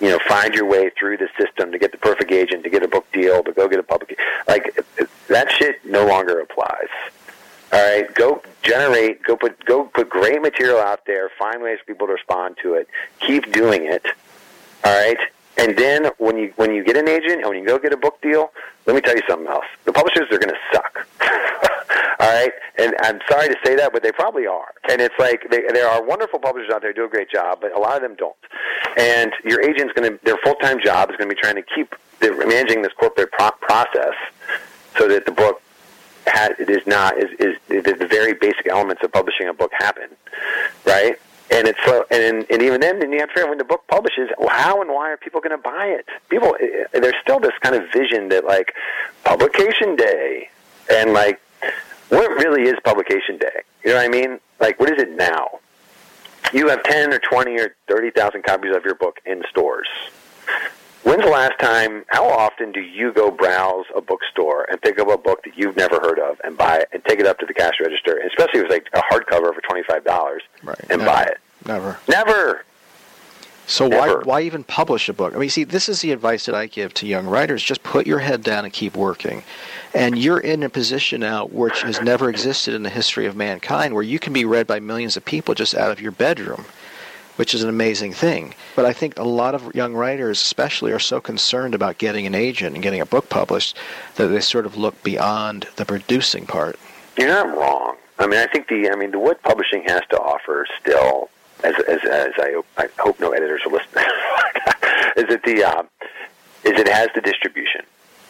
you 0.00 0.08
know, 0.08 0.18
find 0.20 0.54
your 0.54 0.64
way 0.64 0.90
through 0.90 1.16
the 1.16 1.28
system 1.38 1.72
to 1.72 1.78
get 1.78 1.92
the 1.92 1.98
perfect 1.98 2.30
agent, 2.30 2.64
to 2.64 2.70
get 2.70 2.82
a 2.82 2.88
book 2.88 3.10
deal, 3.12 3.42
to 3.42 3.52
go 3.52 3.68
get 3.68 3.78
a 3.78 3.82
public. 3.82 4.18
Like 4.46 4.78
that 5.28 5.50
shit 5.50 5.84
no 5.84 6.06
longer 6.06 6.40
applies. 6.40 6.88
All 7.72 7.80
right, 7.80 8.14
go 8.14 8.42
generate, 8.62 9.24
go 9.24 9.36
put, 9.36 9.62
go 9.64 9.84
put 9.84 10.08
great 10.08 10.40
material 10.40 10.78
out 10.78 11.04
there. 11.04 11.30
Find 11.36 11.62
ways 11.62 11.80
for 11.80 11.84
people 11.86 12.06
to 12.06 12.12
respond 12.12 12.56
to 12.62 12.74
it. 12.74 12.88
Keep 13.18 13.52
doing 13.52 13.84
it. 13.84 14.06
All 14.86 14.92
right, 14.92 15.18
and 15.56 15.76
then 15.76 16.12
when 16.18 16.38
you 16.38 16.52
when 16.54 16.72
you 16.72 16.84
get 16.84 16.96
an 16.96 17.08
agent 17.08 17.40
and 17.40 17.46
when 17.46 17.58
you 17.58 17.66
go 17.66 17.76
get 17.76 17.92
a 17.92 17.96
book 17.96 18.22
deal, 18.22 18.52
let 18.86 18.94
me 18.94 19.00
tell 19.00 19.16
you 19.16 19.22
something 19.28 19.48
else. 19.48 19.64
The 19.84 19.92
publishers 19.92 20.28
are 20.30 20.38
going 20.38 20.54
to 20.54 20.60
suck. 20.72 21.08
All 22.20 22.28
right, 22.28 22.52
and 22.78 22.94
I'm 23.00 23.18
sorry 23.28 23.48
to 23.48 23.56
say 23.64 23.74
that, 23.74 23.92
but 23.92 24.04
they 24.04 24.12
probably 24.12 24.46
are. 24.46 24.72
And 24.88 25.00
it's 25.00 25.18
like 25.18 25.50
they, 25.50 25.62
there 25.72 25.88
are 25.88 26.04
wonderful 26.04 26.38
publishers 26.38 26.70
out 26.72 26.82
there 26.82 26.92
who 26.92 26.94
do 26.94 27.04
a 27.04 27.08
great 27.08 27.28
job, 27.28 27.58
but 27.60 27.72
a 27.72 27.80
lot 27.80 27.96
of 27.96 28.02
them 28.02 28.14
don't. 28.14 28.36
And 28.96 29.32
your 29.44 29.60
agent's 29.60 29.92
going 29.92 30.08
to 30.08 30.24
their 30.24 30.36
full 30.44 30.54
time 30.54 30.78
job 30.80 31.10
is 31.10 31.16
going 31.16 31.28
to 31.28 31.34
be 31.34 31.40
trying 31.40 31.56
to 31.56 31.64
keep 31.74 31.92
the, 32.20 32.30
managing 32.46 32.82
this 32.82 32.92
corporate 32.92 33.32
pro- 33.32 33.50
process 33.60 34.14
so 34.96 35.08
that 35.08 35.26
the 35.26 35.32
book 35.32 35.60
ha 36.28 36.50
it 36.60 36.70
is 36.70 36.86
not 36.86 37.18
is 37.18 37.30
is 37.40 37.56
the, 37.66 37.92
the 37.92 38.06
very 38.06 38.34
basic 38.34 38.68
elements 38.68 39.02
of 39.02 39.10
publishing 39.10 39.48
a 39.48 39.52
book 39.52 39.72
happen, 39.78 40.08
right? 40.84 41.18
And 41.48 41.68
it's 41.68 41.78
so, 41.84 42.04
and 42.10 42.44
and 42.50 42.62
even 42.62 42.80
then, 42.80 43.00
you 43.12 43.20
have 43.20 43.32
to 43.34 43.46
when 43.46 43.58
the 43.58 43.64
book 43.64 43.86
publishes, 43.86 44.30
how 44.48 44.80
and 44.80 44.90
why 44.90 45.12
are 45.12 45.16
people 45.16 45.40
going 45.40 45.56
to 45.56 45.62
buy 45.62 45.86
it? 45.86 46.04
People, 46.28 46.56
eh, 46.60 46.84
eh, 46.92 47.00
there's 47.00 47.14
still 47.22 47.38
this 47.38 47.52
kind 47.60 47.76
of 47.76 47.84
vision 47.92 48.30
that 48.30 48.44
like 48.44 48.74
publication 49.22 49.94
day, 49.94 50.50
and 50.90 51.12
like 51.12 51.40
what 52.08 52.30
really 52.42 52.68
is 52.68 52.74
publication 52.84 53.38
day? 53.38 53.62
You 53.84 53.90
know 53.90 53.96
what 53.96 54.04
I 54.04 54.08
mean? 54.08 54.40
Like, 54.58 54.80
what 54.80 54.90
is 54.90 55.00
it 55.00 55.10
now? 55.10 55.60
You 56.52 56.68
have 56.68 56.82
ten 56.82 57.12
or 57.12 57.20
twenty 57.20 57.58
or 57.60 57.76
thirty 57.88 58.10
thousand 58.10 58.42
copies 58.42 58.74
of 58.74 58.84
your 58.84 58.94
book 58.94 59.20
in 59.24 59.42
stores. 59.48 59.88
When's 61.06 61.22
the 61.22 61.30
last 61.30 61.56
time? 61.60 62.04
How 62.08 62.28
often 62.28 62.72
do 62.72 62.80
you 62.80 63.12
go 63.12 63.30
browse 63.30 63.84
a 63.94 64.00
bookstore 64.00 64.66
and 64.68 64.82
pick 64.82 64.98
up 64.98 65.08
a 65.08 65.16
book 65.16 65.44
that 65.44 65.56
you've 65.56 65.76
never 65.76 66.00
heard 66.00 66.18
of 66.18 66.40
and 66.42 66.58
buy 66.58 66.78
it 66.78 66.88
and 66.92 67.04
take 67.04 67.20
it 67.20 67.26
up 67.26 67.38
to 67.38 67.46
the 67.46 67.54
cash 67.54 67.74
register, 67.80 68.18
especially 68.26 68.58
if 68.58 68.64
it's 68.64 68.72
like 68.72 68.88
a 68.92 69.02
hardcover 69.14 69.54
for 69.54 69.60
twenty 69.60 69.84
five 69.84 70.02
dollars, 70.02 70.42
right. 70.64 70.76
and 70.90 70.98
Never. 70.98 71.04
buy 71.04 71.22
it? 71.22 71.38
Never. 71.64 71.98
Never. 72.08 72.64
So 73.68 73.86
Never. 73.86 74.18
why 74.18 74.22
why 74.24 74.40
even 74.40 74.64
publish 74.64 75.08
a 75.08 75.12
book? 75.12 75.32
I 75.32 75.38
mean, 75.38 75.48
see, 75.48 75.62
this 75.62 75.88
is 75.88 76.00
the 76.00 76.10
advice 76.10 76.44
that 76.46 76.56
I 76.56 76.66
give 76.66 76.92
to 76.94 77.06
young 77.06 77.28
writers: 77.28 77.62
just 77.62 77.84
put 77.84 78.04
your 78.04 78.18
head 78.18 78.42
down 78.42 78.64
and 78.64 78.72
keep 78.72 78.96
working. 78.96 79.44
And 79.94 80.18
you're 80.18 80.40
in 80.40 80.64
a 80.64 80.68
position 80.68 81.20
now 81.20 81.46
which 81.46 81.82
has 81.82 82.00
never 82.00 82.28
existed 82.28 82.74
in 82.74 82.82
the 82.82 82.90
history 82.90 83.26
of 83.26 83.36
mankind, 83.36 83.94
where 83.94 84.02
you 84.02 84.18
can 84.18 84.32
be 84.32 84.44
read 84.44 84.66
by 84.66 84.80
millions 84.80 85.16
of 85.16 85.24
people 85.24 85.54
just 85.54 85.72
out 85.72 85.92
of 85.92 86.00
your 86.00 86.10
bedroom, 86.10 86.64
which 87.36 87.54
is 87.54 87.62
an 87.62 87.68
amazing 87.68 88.12
thing. 88.12 88.54
But 88.74 88.84
I 88.84 88.92
think 88.92 89.18
a 89.18 89.24
lot 89.24 89.54
of 89.54 89.74
young 89.74 89.94
writers, 89.94 90.40
especially, 90.40 90.92
are 90.92 90.98
so 90.98 91.20
concerned 91.20 91.74
about 91.74 91.98
getting 91.98 92.26
an 92.26 92.34
agent 92.34 92.74
and 92.74 92.82
getting 92.82 93.00
a 93.00 93.06
book 93.06 93.28
published 93.28 93.76
that 94.16 94.26
they 94.28 94.40
sort 94.40 94.66
of 94.66 94.76
look 94.76 95.02
beyond 95.02 95.68
the 95.76 95.84
producing 95.84 96.46
part. 96.46 96.78
You're 97.16 97.28
not 97.28 97.56
wrong. 97.56 97.96
I 98.18 98.26
mean, 98.26 98.40
I 98.40 98.46
think 98.46 98.68
the 98.68 98.90
I 98.90 98.96
mean 98.96 99.10
the 99.10 99.18
what 99.18 99.42
publishing 99.42 99.82
has 99.86 100.02
to 100.10 100.18
offer 100.18 100.66
still, 100.80 101.28
as 101.62 101.74
as, 101.86 102.00
as 102.04 102.32
I, 102.38 102.52
hope- 102.52 102.66
I 102.78 102.88
hope 102.98 103.20
no 103.20 103.32
editors 103.32 103.62
are 103.66 103.70
listening, 103.72 104.04
is 105.16 105.24
that 105.28 105.42
the 105.44 105.64
um, 105.64 105.88
is 106.64 106.78
it 106.80 106.88
has 106.88 107.08
the 107.14 107.20
distribution, 107.20 107.82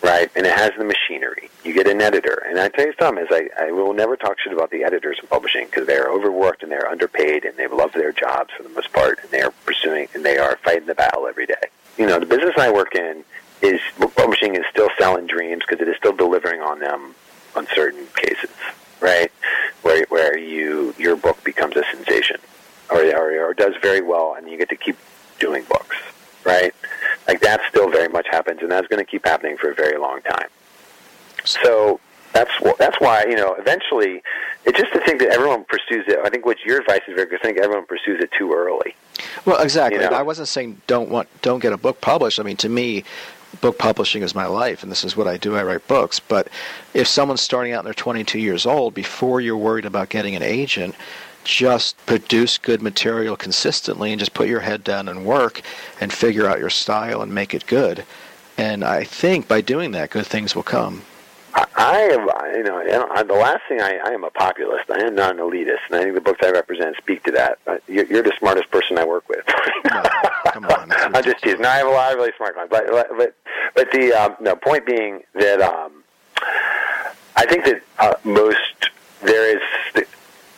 right, 0.02 0.30
and 0.36 0.46
it 0.46 0.56
has 0.56 0.72
the 0.78 0.84
machinery. 0.84 1.50
You 1.64 1.74
get 1.74 1.88
an 1.88 2.00
editor, 2.00 2.44
and 2.48 2.58
I 2.58 2.68
tell 2.68 2.86
you 2.86 2.94
something 2.98 3.24
is 3.24 3.30
I, 3.30 3.48
I 3.58 3.72
will 3.72 3.92
never 3.92 4.16
talk 4.16 4.38
shit 4.38 4.52
about 4.52 4.70
the 4.70 4.84
editors 4.84 5.18
in 5.20 5.28
publishing 5.28 5.66
because 5.66 5.86
they 5.86 5.96
are 5.96 6.10
overworked 6.10 6.62
and 6.62 6.70
they 6.70 6.76
are 6.76 6.88
underpaid 6.88 7.44
and 7.44 7.56
they 7.56 7.66
love 7.66 7.92
their 7.92 8.12
jobs 8.12 8.50
for 8.56 8.62
the 8.62 8.68
most 8.68 8.92
part 8.92 9.18
and 9.22 9.30
they 9.30 9.40
are 9.40 9.52
pursuing 9.64 10.08
and 10.14 10.24
they 10.24 10.38
are 10.38 10.56
fighting 10.58 10.86
the 10.86 10.94
battle 10.94 11.26
every 11.26 11.46
day. 11.46 11.54
You 11.98 12.06
know, 12.06 12.18
the 12.18 12.26
business 12.26 12.54
I 12.58 12.70
work 12.70 12.94
in 12.94 13.24
is 13.62 13.80
publishing 14.14 14.54
is 14.54 14.64
still 14.70 14.88
selling 14.98 15.26
dreams 15.26 15.62
because 15.66 15.80
it 15.80 15.88
is 15.88 15.96
still 15.96 16.12
delivering 16.12 16.60
on 16.60 16.78
them 16.78 17.14
on 17.54 17.66
certain 17.74 18.06
cases, 18.14 18.50
right? 19.00 19.32
Where 19.82 20.04
where 20.08 20.38
you 20.38 20.94
your 20.98 21.16
book 21.16 21.42
becomes 21.42 21.76
a 21.76 21.84
sensation, 21.92 22.36
or 22.90 23.02
or, 23.14 23.48
or 23.48 23.54
does 23.54 23.74
very 23.80 24.02
well, 24.02 24.34
and 24.36 24.48
you 24.48 24.58
get 24.58 24.68
to 24.68 24.76
keep 24.76 24.96
doing 25.38 25.64
books, 25.64 25.96
right? 26.44 26.74
Like 27.28 27.40
that 27.40 27.60
still 27.68 27.90
very 27.90 28.08
much 28.08 28.26
happens, 28.30 28.60
and 28.62 28.70
that's 28.70 28.86
going 28.88 29.04
to 29.04 29.10
keep 29.10 29.26
happening 29.26 29.56
for 29.56 29.70
a 29.70 29.74
very 29.74 29.98
long 29.98 30.20
time. 30.22 30.48
So 31.44 32.00
that's 32.32 32.50
wh- 32.62 32.76
that's 32.78 33.00
why 33.00 33.24
you 33.24 33.36
know 33.36 33.54
eventually 33.54 34.22
it's 34.64 34.78
just 34.78 34.92
to 34.92 35.00
think 35.00 35.20
that 35.20 35.30
everyone 35.30 35.64
pursues 35.64 36.04
it. 36.08 36.18
I 36.24 36.28
think 36.28 36.44
what 36.44 36.64
your 36.64 36.80
advice 36.80 37.02
is 37.08 37.14
very 37.14 37.26
good. 37.26 37.40
I 37.40 37.42
think 37.42 37.58
everyone 37.58 37.86
pursues 37.86 38.20
it 38.20 38.30
too 38.36 38.52
early. 38.52 38.94
Well, 39.44 39.60
exactly. 39.60 40.02
You 40.02 40.10
know? 40.10 40.16
I 40.16 40.22
wasn't 40.22 40.48
saying 40.48 40.80
don't 40.86 41.08
want 41.08 41.28
don't 41.42 41.60
get 41.60 41.72
a 41.72 41.76
book 41.76 42.00
published. 42.00 42.38
I 42.38 42.42
mean, 42.42 42.56
to 42.58 42.68
me, 42.68 43.04
book 43.60 43.78
publishing 43.78 44.22
is 44.22 44.34
my 44.34 44.46
life, 44.46 44.82
and 44.82 44.90
this 44.90 45.04
is 45.04 45.16
what 45.16 45.26
I 45.26 45.36
do. 45.36 45.56
I 45.56 45.62
write 45.62 45.86
books. 45.88 46.20
But 46.20 46.48
if 46.94 47.06
someone's 47.06 47.40
starting 47.40 47.72
out 47.72 47.80
and 47.80 47.86
they're 47.86 47.94
22 47.94 48.38
years 48.38 48.66
old, 48.66 48.94
before 48.94 49.40
you're 49.40 49.56
worried 49.56 49.84
about 49.84 50.08
getting 50.08 50.36
an 50.36 50.42
agent, 50.42 50.94
just 51.46 51.96
produce 52.06 52.58
good 52.58 52.82
material 52.82 53.36
consistently, 53.36 54.12
and 54.12 54.18
just 54.18 54.34
put 54.34 54.48
your 54.48 54.60
head 54.60 54.82
down 54.82 55.08
and 55.08 55.24
work, 55.24 55.62
and 56.00 56.12
figure 56.12 56.48
out 56.48 56.58
your 56.58 56.70
style 56.70 57.22
and 57.22 57.32
make 57.32 57.54
it 57.54 57.66
good. 57.66 58.04
And 58.58 58.84
I 58.84 59.04
think 59.04 59.46
by 59.46 59.60
doing 59.60 59.92
that, 59.92 60.10
good 60.10 60.26
things 60.26 60.56
will 60.56 60.62
come. 60.64 61.02
I, 61.54 61.66
I 61.76 61.98
am, 62.00 62.28
you 62.56 62.64
know, 62.64 62.82
the 62.84 63.34
last 63.34 63.62
thing 63.68 63.80
I, 63.80 63.98
I 64.04 64.10
am 64.10 64.24
a 64.24 64.30
populist. 64.30 64.90
I 64.90 65.04
am 65.04 65.14
not 65.14 65.36
an 65.36 65.38
elitist, 65.38 65.78
and 65.88 65.96
I 65.96 66.02
think 66.02 66.14
the 66.14 66.20
books 66.20 66.40
I 66.42 66.50
represent 66.50 66.96
speak 66.96 67.22
to 67.24 67.32
that. 67.32 67.58
Uh, 67.66 67.78
You're, 67.86 68.06
you're 68.06 68.22
the 68.22 68.34
smartest 68.38 68.70
person 68.70 68.98
I 68.98 69.04
work 69.04 69.28
with. 69.28 69.46
Come 70.52 70.66
on, 70.66 70.92
I'm 71.14 71.22
just 71.22 71.42
teasing. 71.42 71.62
No, 71.62 71.68
I 71.68 71.76
have 71.76 71.86
a 71.86 71.90
lot 71.90 72.12
of 72.12 72.18
really 72.18 72.32
smart 72.36 72.56
ones, 72.56 72.68
but 72.70 72.86
but 73.16 73.34
but 73.74 73.90
the 73.92 74.12
um, 74.12 74.36
no 74.40 74.56
point 74.56 74.84
being 74.84 75.22
that 75.34 75.60
um, 75.60 76.02
I 77.36 77.46
think 77.46 77.64
that 77.64 77.82
uh, 77.98 78.14
most 78.24 78.90
there 79.22 79.56
is. 79.56 79.62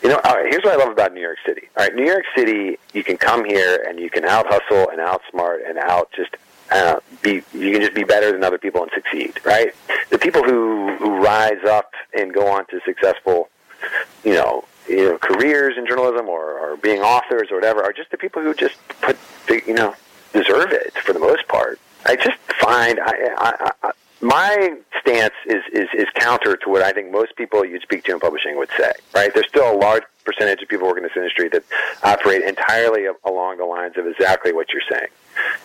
You 0.02 0.10
know, 0.10 0.20
all 0.24 0.36
right, 0.36 0.46
here's 0.48 0.62
what 0.62 0.74
I 0.74 0.76
love 0.76 0.92
about 0.92 1.12
New 1.12 1.20
York 1.20 1.38
City. 1.44 1.68
All 1.76 1.84
right, 1.84 1.94
New 1.94 2.04
York 2.06 2.24
City, 2.36 2.78
you 2.92 3.02
can 3.02 3.16
come 3.16 3.44
here 3.44 3.84
and 3.88 3.98
you 3.98 4.10
can 4.10 4.24
out 4.24 4.46
hustle 4.48 4.88
and 4.90 5.00
outsmart 5.00 5.68
and 5.68 5.76
out 5.78 6.10
just 6.12 6.36
uh, 6.70 7.00
be. 7.22 7.42
You 7.52 7.72
can 7.72 7.80
just 7.80 7.94
be 7.94 8.04
better 8.04 8.30
than 8.30 8.44
other 8.44 8.58
people 8.58 8.82
and 8.82 8.90
succeed. 8.94 9.40
Right? 9.44 9.74
The 10.10 10.18
people 10.18 10.42
who 10.42 10.96
who 10.96 11.16
rise 11.18 11.64
up 11.64 11.94
and 12.16 12.32
go 12.32 12.46
on 12.46 12.66
to 12.66 12.80
successful, 12.84 13.48
you 14.24 14.34
know, 14.34 14.64
you 14.88 15.04
know, 15.04 15.18
careers 15.18 15.76
in 15.76 15.86
journalism 15.86 16.28
or, 16.28 16.58
or 16.58 16.76
being 16.76 17.00
authors 17.00 17.48
or 17.50 17.56
whatever 17.56 17.82
are 17.82 17.92
just 17.92 18.10
the 18.10 18.18
people 18.18 18.42
who 18.42 18.54
just 18.54 18.76
put, 19.00 19.16
you 19.66 19.74
know, 19.74 19.94
deserve 20.32 20.72
it 20.72 20.94
for 20.98 21.12
the 21.12 21.18
most 21.18 21.46
part. 21.48 21.78
I 22.06 22.16
just 22.16 22.38
find 22.60 23.00
I, 23.00 23.12
I, 23.36 23.70
I, 23.82 23.92
my 24.20 24.76
stance 25.00 25.34
is, 25.46 25.62
is, 25.72 25.88
is 25.94 26.06
counter 26.14 26.56
to 26.56 26.68
what 26.68 26.82
I 26.82 26.92
think 26.92 27.12
most 27.12 27.36
people 27.36 27.64
you'd 27.64 27.82
speak 27.82 28.04
to 28.04 28.12
in 28.12 28.20
publishing 28.20 28.56
would 28.56 28.70
say. 28.76 28.92
Right? 29.14 29.32
There's 29.32 29.48
still 29.48 29.72
a 29.72 29.76
large 29.76 30.02
percentage 30.24 30.62
of 30.62 30.68
people 30.68 30.86
working 30.86 31.04
in 31.04 31.08
this 31.08 31.16
industry 31.16 31.48
that 31.48 31.62
operate 32.02 32.42
entirely 32.42 33.06
along 33.24 33.58
the 33.58 33.64
lines 33.64 33.96
of 33.96 34.06
exactly 34.06 34.52
what 34.52 34.68
you're 34.72 34.82
saying. 34.90 35.08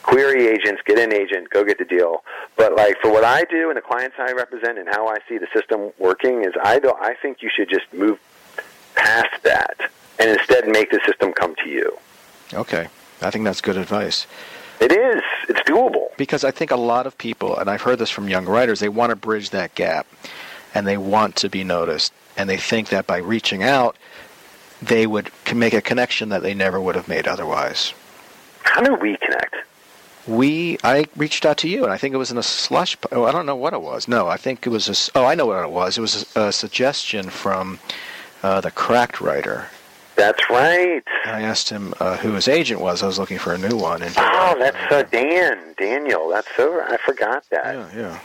Query 0.04 0.48
agents, 0.48 0.82
get 0.86 1.00
an 1.00 1.12
agent, 1.12 1.50
go 1.50 1.64
get 1.64 1.80
the 1.80 1.86
deal. 1.86 2.24
But 2.56 2.76
like 2.76 2.98
for 3.02 3.12
what 3.12 3.24
I 3.24 3.44
do 3.46 3.70
and 3.70 3.78
the 3.78 3.82
clients 3.82 4.16
I 4.20 4.32
represent 4.32 4.78
and 4.78 4.88
how 4.88 5.08
I 5.08 5.18
see 5.28 5.38
the 5.38 5.48
system 5.54 5.92
working 5.98 6.46
is 6.46 6.54
I 6.64 6.80
don't 6.80 7.02
I 7.02 7.16
think 7.16 7.42
you 7.42 7.50
should 7.54 7.70
just 7.70 7.92
move 7.92 8.20
past 8.96 9.42
that 9.44 9.92
and 10.20 10.30
instead 10.30 10.68
make 10.68 10.92
the 10.92 11.02
system 11.06 11.34
come 11.34 11.56
to 11.64 11.70
you. 11.70 11.98
Okay, 12.54 12.88
I 13.22 13.32
think 13.32 13.46
that's 13.46 13.62
good 13.62 13.78
advice. 13.78 14.28
It 14.84 14.92
is. 14.92 15.24
It's 15.48 15.62
doable. 15.62 16.08
because 16.18 16.44
I 16.44 16.52
think 16.52 16.72
a 16.72 16.76
lot 16.76 17.08
of 17.08 17.18
people, 17.18 17.58
and 17.58 17.70
I've 17.70 17.82
heard 17.82 18.00
this 18.00 18.10
from 18.10 18.28
young 18.28 18.46
writers, 18.46 18.80
they 18.80 18.90
want 18.90 19.12
to 19.12 19.16
bridge 19.16 19.50
that 19.52 19.74
gap, 19.76 20.06
and 20.76 20.86
they 20.86 20.98
want 20.98 21.38
to 21.38 21.50
be 21.50 21.64
noticed, 21.64 22.12
and 22.38 22.50
they 22.50 22.58
think 22.58 22.90
that 22.90 23.08
by 23.08 23.18
reaching 23.18 23.64
out, 23.64 23.96
they 24.82 25.08
would 25.08 25.32
make 25.56 25.74
a 25.74 25.82
connection 25.82 26.30
that 26.30 26.42
they 26.44 26.54
never 26.54 26.82
would 26.82 26.96
have 26.96 27.08
made 27.08 27.28
otherwise. 27.28 27.94
How 28.64 28.82
do 28.82 28.94
we 28.96 29.16
connect? 29.18 29.56
We, 30.28 30.78
I 30.84 31.06
reached 31.16 31.46
out 31.46 31.58
to 31.60 31.70
you, 31.70 31.84
and 31.84 31.92
I 31.94 31.98
think 31.98 32.14
it 32.14 32.18
was 32.18 32.32
in 32.32 32.38
a 32.38 32.44
slush. 32.44 32.98
Oh, 33.12 33.24
I 33.26 33.32
don't 33.32 33.46
know 33.46 33.56
what 33.56 33.74
it 33.74 33.82
was. 33.82 34.08
No, 34.08 34.28
I 34.28 34.38
think 34.38 34.66
it 34.66 34.70
was 34.70 34.88
a. 34.90 35.18
Oh, 35.18 35.26
I 35.26 35.36
know 35.36 35.46
what 35.46 35.64
it 35.64 35.72
was. 35.72 35.98
It 35.98 36.02
was 36.02 36.36
a, 36.36 36.48
a 36.48 36.52
suggestion 36.52 37.30
from 37.30 37.80
uh, 38.42 38.60
the 38.62 38.72
Cracked 38.72 39.22
writer. 39.22 39.68
That's 40.16 40.50
right. 40.50 41.02
I 41.26 41.42
asked 41.42 41.70
him 41.70 41.94
uh, 42.00 42.18
who 42.18 42.34
his 42.34 42.48
agent 42.48 42.80
was. 42.82 43.02
I 43.02 43.08
was 43.08 43.18
looking 43.18 43.40
for 43.40 43.54
a 43.54 43.58
new 43.58 43.76
one, 43.78 44.02
and 44.04 44.14
Oh, 44.18 44.56
that's 44.60 44.92
uh, 44.92 45.04
Dan. 45.04 45.74
Daniel. 45.78 46.30
That's 46.30 46.48
so. 46.56 46.82
I 46.82 46.98
forgot 46.98 47.44
that. 47.50 47.74
yeah, 47.76 47.90
yeah, 47.96 48.20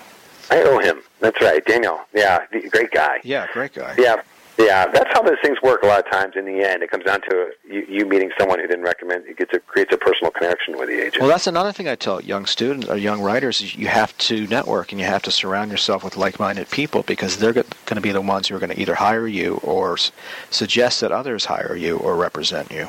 I 0.51 0.63
owe 0.63 0.79
him. 0.79 1.01
That's 1.21 1.41
right, 1.41 1.65
Daniel. 1.65 2.01
Yeah, 2.15 2.45
great 2.71 2.91
guy. 2.91 3.21
yeah, 3.25 3.47
great 3.53 3.73
guy. 3.73 3.95
Yeah, 3.99 4.17
yeah. 4.59 4.87
That's 4.87 5.11
how 5.13 5.23
those 5.23 5.39
things 5.43 5.59
work. 5.63 5.83
A 5.83 5.87
lot 5.87 6.05
of 6.05 6.11
times, 6.11 6.35
in 6.37 6.45
the 6.45 6.63
end, 6.67 6.83
it 6.83 6.91
comes 6.91 7.05
down 7.05 7.21
to 7.23 7.51
you, 7.69 7.87
you 7.89 8.07
meeting 8.07 8.31
someone 8.39 8.59
who 8.59 8.67
didn't 8.67 8.85
recommend. 8.85 9.27
It 9.27 9.37
gets 9.39 9.53
a, 9.55 9.61
creates 9.61 9.93
a 9.93 9.97
personal 9.97 10.31
connection 10.31 10.77
with 10.77 10.89
the 10.89 10.99
agent. 11.01 11.21
Well, 11.21 11.29
that's 11.29 11.47
another 11.47 11.73
thing 11.73 11.89
I 11.89 11.95
tell 11.95 12.21
young 12.21 12.47
students 12.47 12.89
or 12.89 12.97
young 12.97 13.21
writers 13.23 13.61
is 13.61 13.77
you 13.77 13.87
have 13.89 14.17
to 14.19 14.47
network 14.49 14.93
and 14.93 15.01
you 15.01 15.07
have 15.07 15.23
to 15.23 15.31
surround 15.31 15.71
yourself 15.71 16.03
with 16.05 16.17
like-minded 16.17 16.71
people 16.71 17.03
because 17.05 17.39
they're 17.39 17.53
going 17.53 17.67
to 17.87 18.01
be 18.01 18.13
the 18.13 18.21
ones 18.21 18.49
who 18.49 18.57
are 18.57 18.59
going 18.59 18.71
to 18.71 18.81
either 18.81 18.95
hire 18.97 19.27
you 19.27 19.57
or 19.63 19.95
s- 19.95 20.13
suggest 20.51 21.01
that 21.01 21.13
others 21.13 21.45
hire 21.47 21.77
you 21.77 21.97
or 21.99 22.17
represent 22.17 22.71
you. 22.71 22.89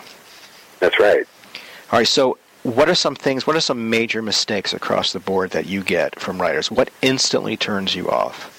that's 0.79 0.99
right. 0.99 1.25
All 1.91 1.99
right, 1.99 2.07
so 2.07 2.37
what 2.63 2.89
are 2.89 2.95
some 2.95 3.15
things, 3.15 3.47
what 3.47 3.55
are 3.55 3.61
some 3.61 3.89
major 3.89 4.21
mistakes 4.21 4.73
across 4.73 5.13
the 5.13 5.19
board 5.19 5.51
that 5.51 5.65
you 5.65 5.83
get 5.83 6.19
from 6.19 6.41
writers? 6.41 6.69
What 6.69 6.89
instantly 7.01 7.55
turns 7.57 7.95
you 7.95 8.09
off? 8.09 8.55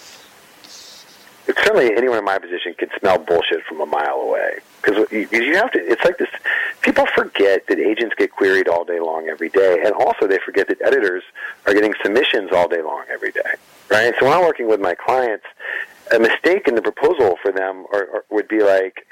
It's 1.46 1.59
certainly 1.59 1.94
anyone 1.96 2.18
in 2.18 2.24
my 2.24 2.38
position 2.38 2.74
can 2.74 2.90
smell 2.98 3.18
bullshit 3.18 3.64
from 3.64 3.81
a 3.81 3.87
mile 3.87 4.20
away 4.20 4.61
because 4.83 5.11
you 5.11 5.57
have 5.57 5.72
to. 5.72 5.79
It's 5.79 6.05
like 6.05 6.18
this. 6.18 6.29
People 6.81 7.07
forget 7.14 7.66
that 7.66 7.79
agents 7.79 8.14
get 8.16 8.31
queried 8.31 8.68
all 8.68 8.85
day 8.85 9.00
long 9.00 9.29
every 9.29 9.48
day, 9.48 9.83
and 9.85 9.92
also 9.94 10.26
they 10.26 10.38
forget 10.38 10.68
that 10.68 10.81
editors 10.83 11.22
are 11.66 11.74
getting 11.74 11.94
submissions 12.03 12.50
all 12.53 12.68
day 12.68 12.83
long 12.83 13.05
every 13.11 13.33
day. 13.33 13.55
Right. 13.90 14.14
So 14.18 14.26
when 14.26 14.35
I'm 14.35 14.44
working 14.44 14.68
with 14.68 14.81
my 14.81 14.94
clients, 14.94 15.46
a 16.12 16.18
mistake 16.18 16.68
in 16.68 16.74
the 16.74 16.83
proposal 16.83 17.37
for 17.42 17.53
them 17.53 17.87
or, 17.92 18.05
or 18.05 18.24
would 18.31 18.48
be 18.48 18.62
like 18.62 19.07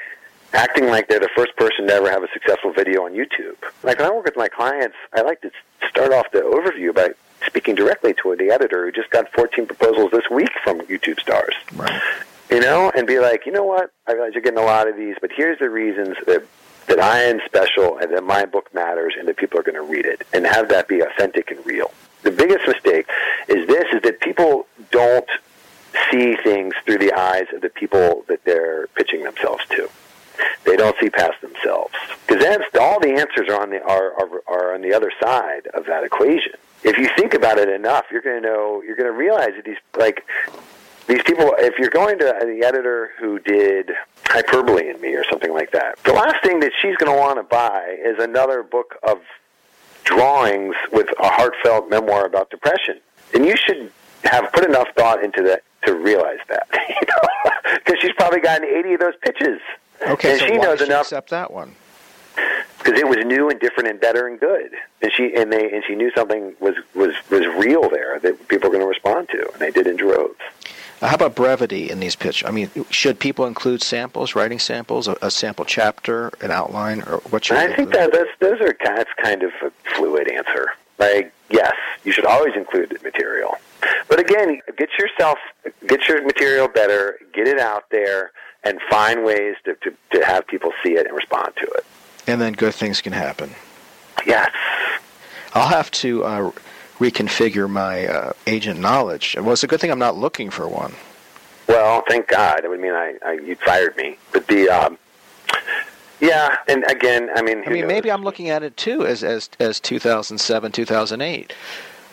acting 0.53 0.87
like 0.87 1.09
they're 1.09 1.21
the 1.21 1.29
first 1.37 1.55
person 1.57 1.87
to 1.87 1.93
ever 1.95 2.11
have 2.11 2.23
a 2.23 2.29
successful 2.33 2.73
video 2.73 3.05
on 3.05 3.13
YouTube. 3.13 3.57
Like 3.83 3.99
when 3.99 4.09
I 4.09 4.13
work 4.13 4.25
with 4.25 4.37
my 4.37 4.49
clients, 4.49 4.97
I 5.13 5.23
like 5.23 5.41
to 5.43 5.51
start 5.89 6.13
off 6.13 6.31
the 6.33 6.41
overview 6.41 6.95
by 6.95 7.11
speaking 7.49 7.75
directly 7.75 8.15
to 8.23 8.37
the 8.37 8.51
editor 8.51 8.85
who 8.85 8.93
just 8.93 9.11
got 9.11 9.31
14 9.33 9.67
proposals 9.67 10.11
this 10.13 10.29
week 10.31 10.51
from 10.63 10.81
YouTube 10.83 11.19
stars. 11.19 11.55
Right. 11.75 12.01
You 12.51 12.61
know, 12.61 12.91
and 12.97 13.07
be 13.07 13.19
like, 13.19 13.47
you 13.47 13.53
know 13.53 13.65
what? 13.65 13.91
I 14.07 14.13
realize 14.13 14.33
you're 14.35 14.43
getting 14.43 14.59
a 14.59 14.65
lot 14.65 14.89
of 14.89 14.97
these, 14.97 15.17
but 15.21 15.31
here's 15.35 15.59
the 15.59 15.69
reasons 15.69 16.17
that 16.27 16.45
that 16.87 17.01
I 17.01 17.21
am 17.25 17.41
special 17.45 17.99
and 17.99 18.11
that 18.15 18.25
my 18.25 18.47
book 18.47 18.73
matters 18.73 19.15
and 19.19 19.29
that 19.29 19.37
people 19.37 19.61
are 19.61 19.63
going 19.63 19.75
to 19.75 19.83
read 19.83 20.07
it, 20.07 20.27
and 20.33 20.47
have 20.47 20.71
that 20.71 20.89
be 20.89 21.01
authentic 21.01 21.51
and 21.51 21.65
real. 21.67 21.93
The 22.23 22.31
biggest 22.31 22.67
mistake 22.67 23.07
is 23.47 23.67
this: 23.67 23.85
is 23.93 24.01
that 24.03 24.21
people 24.21 24.67
don't 24.91 25.29
see 26.11 26.37
things 26.37 26.75
through 26.87 26.99
the 26.99 27.13
eyes 27.13 27.47
of 27.53 27.61
the 27.61 27.69
people 27.69 28.25
that 28.29 28.43
they're 28.45 28.87
pitching 28.95 29.25
themselves 29.25 29.65
to. 29.71 29.91
They 30.65 30.77
don't 30.77 30.97
see 31.01 31.11
past 31.11 31.41
themselves 31.41 31.93
because 32.27 32.45
all 32.79 33.01
the 33.01 33.13
answers 33.13 33.49
are 33.49 33.61
on 33.61 33.71
the 33.71 33.83
are, 33.83 34.13
are 34.15 34.43
are 34.47 34.75
on 34.75 34.83
the 34.83 34.93
other 34.93 35.13
side 35.21 35.67
of 35.75 35.87
that 35.87 36.05
equation. 36.05 36.53
if 36.85 36.99
you 36.99 37.09
think 37.17 37.35
about 37.35 37.59
it 37.59 37.69
enough, 37.69 38.07
you're 38.11 38.23
going 38.23 38.41
to 38.43 38.49
know, 38.49 38.83
you're 38.87 38.97
going 38.97 39.11
to 39.11 39.17
realize 39.17 39.51
that 39.57 39.65
these, 39.65 39.79
like, 39.97 40.25
these 41.07 41.23
people, 41.23 41.55
if 41.59 41.79
you're 41.79 41.91
going 41.91 42.19
to 42.19 42.25
the 42.25 42.65
editor 42.65 43.11
who 43.19 43.39
did 43.39 43.93
Hyperbole 44.27 44.89
in 44.89 45.01
Me 45.01 45.15
or 45.15 45.25
something 45.25 45.53
like 45.53 45.73
that, 45.73 45.99
the 46.05 46.13
last 46.13 46.43
thing 46.43 46.61
that 46.61 46.73
she's 46.81 46.97
going 46.97 47.11
to 47.13 47.19
want 47.19 47.39
to 47.39 47.43
buy 47.43 47.97
is 47.99 48.19
another 48.19 48.63
book 48.63 48.97
of 49.03 49.21
drawings 50.05 50.75
with 50.93 51.09
a 51.19 51.29
heartfelt 51.29 51.91
memoir 51.91 52.27
about 52.27 52.51
depression. 52.51 53.01
And 53.35 53.45
you 53.45 53.57
should 53.57 53.91
have 54.25 54.53
put 54.53 54.65
enough 54.65 54.89
thought 54.97 55.23
into 55.23 55.43
that 55.43 55.63
to 55.85 55.95
realize 55.95 56.39
that, 56.49 56.67
you 56.89 57.07
know, 57.07 57.53
because 57.75 57.99
she's 58.01 58.13
probably 58.13 58.41
gotten 58.41 58.67
80 58.67 58.95
of 58.95 59.01
those 59.01 59.17
pitches. 59.23 59.61
Okay, 60.07 60.33
and 60.33 60.41
so 60.41 60.47
she 60.47 60.59
why 60.59 60.65
knows 60.65 60.79
did 60.79 60.87
she 60.87 60.93
enough 60.93 61.07
accept 61.07 61.31
that 61.31 61.53
one? 61.53 61.75
because 62.79 62.99
it 62.99 63.09
was 63.09 63.19
new 63.25 63.51
and 63.51 63.61
different 63.61 63.89
and 63.89 64.01
better 64.01 64.27
and 64.27 64.41
good. 64.41 64.73
And 65.03 65.13
she 65.13 65.35
and 65.35 65.53
they 65.53 65.71
and 65.73 65.85
she 65.87 65.95
knew 65.95 66.11
something 66.13 66.55
was 66.61 66.75
was 66.95 67.15
was 67.31 67.47
real 67.47 67.89
there 67.89 68.19
that 68.21 68.49
people 68.49 68.71
were 68.71 68.77
going 68.77 68.85
to 68.85 68.89
respond 68.89 69.29
to, 69.31 69.51
and 69.53 69.61
they 69.61 69.71
did 69.71 69.87
in 69.87 69.97
droves. 69.97 70.39
How 71.01 71.15
about 71.15 71.37
brevity 71.37 71.91
in 71.91 72.01
these 72.01 72.17
pitch? 72.17 72.45
I 72.45 72.51
mean, 72.51 72.71
should 72.91 73.21
people 73.21 73.47
include 73.47 73.83
samples, 73.83 74.35
writing 74.35 74.59
samples, 74.59 75.07
a, 75.07 75.17
a 75.23 75.31
sample 75.31 75.65
chapter, 75.65 76.33
an 76.41 76.51
outline, 76.51 77.03
or 77.03 77.19
what 77.31 77.45
should? 77.45 77.57
And 77.57 77.69
they 77.69 77.73
I 77.73 77.77
think 77.77 77.93
that 77.93 78.13
that's, 78.13 78.31
those 78.41 78.61
are 78.61 78.77
that's 78.83 79.11
kind 79.23 79.43
of 79.45 79.53
a 79.63 79.71
fluid 79.95 80.29
answer. 80.29 80.71
Like, 80.99 81.33
yes, 81.51 81.75
you 82.03 82.11
should 82.11 82.25
always 82.25 82.55
include 82.57 83.01
material, 83.05 83.59
but 84.09 84.19
again, 84.19 84.61
get 84.77 84.91
yourself 84.99 85.39
get 85.87 86.09
your 86.09 86.25
material 86.25 86.67
better, 86.67 87.19
get 87.33 87.47
it 87.47 87.61
out 87.61 87.85
there, 87.91 88.33
and 88.69 88.81
find 88.91 89.25
ways 89.25 89.57
to 89.65 89.75
to, 89.83 89.91
to 90.13 90.25
have 90.25 90.47
people 90.47 90.73
see 90.83 90.93
it 91.01 91.07
and 91.07 91.17
respond 91.17 91.51
to 91.57 91.67
it. 91.79 91.85
and 92.27 92.41
then 92.41 92.53
good 92.53 92.75
things 92.75 93.01
can 93.01 93.13
happen. 93.13 93.49
Yes. 94.27 94.51
I'll 95.55 95.69
have 95.69 95.91
to 96.03 96.25
uh, 96.25 96.51
reconfigure 96.99 97.69
my 97.71 98.07
uh, 98.07 98.33
agent 98.47 98.79
knowledge. 98.81 99.37
Well, 99.39 99.53
it's 99.53 99.65
a 99.65 99.67
good 99.67 99.81
thing 99.81 99.91
I'm 99.91 99.99
not 99.99 100.17
looking 100.17 100.51
for 100.51 100.69
one. 100.69 100.95
Well, 101.69 102.03
thank 102.09 102.29
God. 102.29 102.65
It 102.65 102.69
would 102.69 102.81
mean 102.81 102.93
I, 102.93 103.15
I 103.25 103.33
you 103.33 103.55
fired 103.57 103.97
me. 103.97 104.19
But 104.33 104.47
the 104.49 104.69
um, 104.69 104.99
yeah, 106.21 106.57
and 106.69 106.85
again, 106.91 107.31
I 107.35 107.43
mean, 107.43 107.63
I 107.67 107.71
mean, 107.71 107.87
maybe 107.87 108.11
I'm 108.11 108.25
looking 108.25 108.51
at 108.51 108.63
it 108.63 108.77
too 108.77 109.07
as 109.07 109.23
as 109.23 109.49
as 109.61 109.79
2007, 109.81 110.73
2008, 110.73 111.53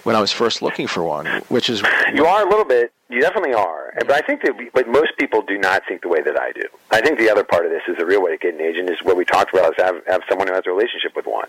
when 0.04 0.16
I 0.16 0.22
was 0.22 0.32
first 0.32 0.62
looking 0.62 0.88
for 0.88 1.04
one, 1.04 1.26
which 1.50 1.70
is 1.70 1.82
You 2.14 2.26
are 2.26 2.46
a 2.46 2.50
little 2.50 2.66
bit. 2.66 2.94
You 3.08 3.22
definitely 3.22 3.54
are. 3.54 3.94
But 4.00 4.12
I 4.12 4.22
think 4.22 4.42
that, 4.42 4.58
we, 4.58 4.70
but 4.74 4.88
most 4.88 5.12
people 5.20 5.44
do 5.44 5.58
not 5.60 5.84
think 5.88 6.02
the 6.02 6.08
way 6.08 6.22
that 6.24 6.40
I 6.40 6.52
do. 6.54 6.64
I 6.90 7.02
think 7.02 7.20
the 7.20 7.30
other 7.30 7.44
part 7.44 7.66
of 7.66 7.72
this 7.72 7.84
is 7.88 7.98
the 7.98 8.06
real 8.06 8.22
way 8.22 8.32
to 8.32 8.38
get 8.38 8.56
an 8.56 8.62
agent 8.62 8.90
is 8.90 8.98
what 9.04 9.16
we 9.16 9.24
talked 9.26 9.54
about 9.54 9.70
is 9.70 9.84
have 9.84 10.04
have 10.08 10.22
someone 10.28 10.48
who 10.48 10.54
has 10.56 10.64
a 10.66 10.72
relationship 10.72 11.16
with 11.16 11.28
one. 11.28 11.48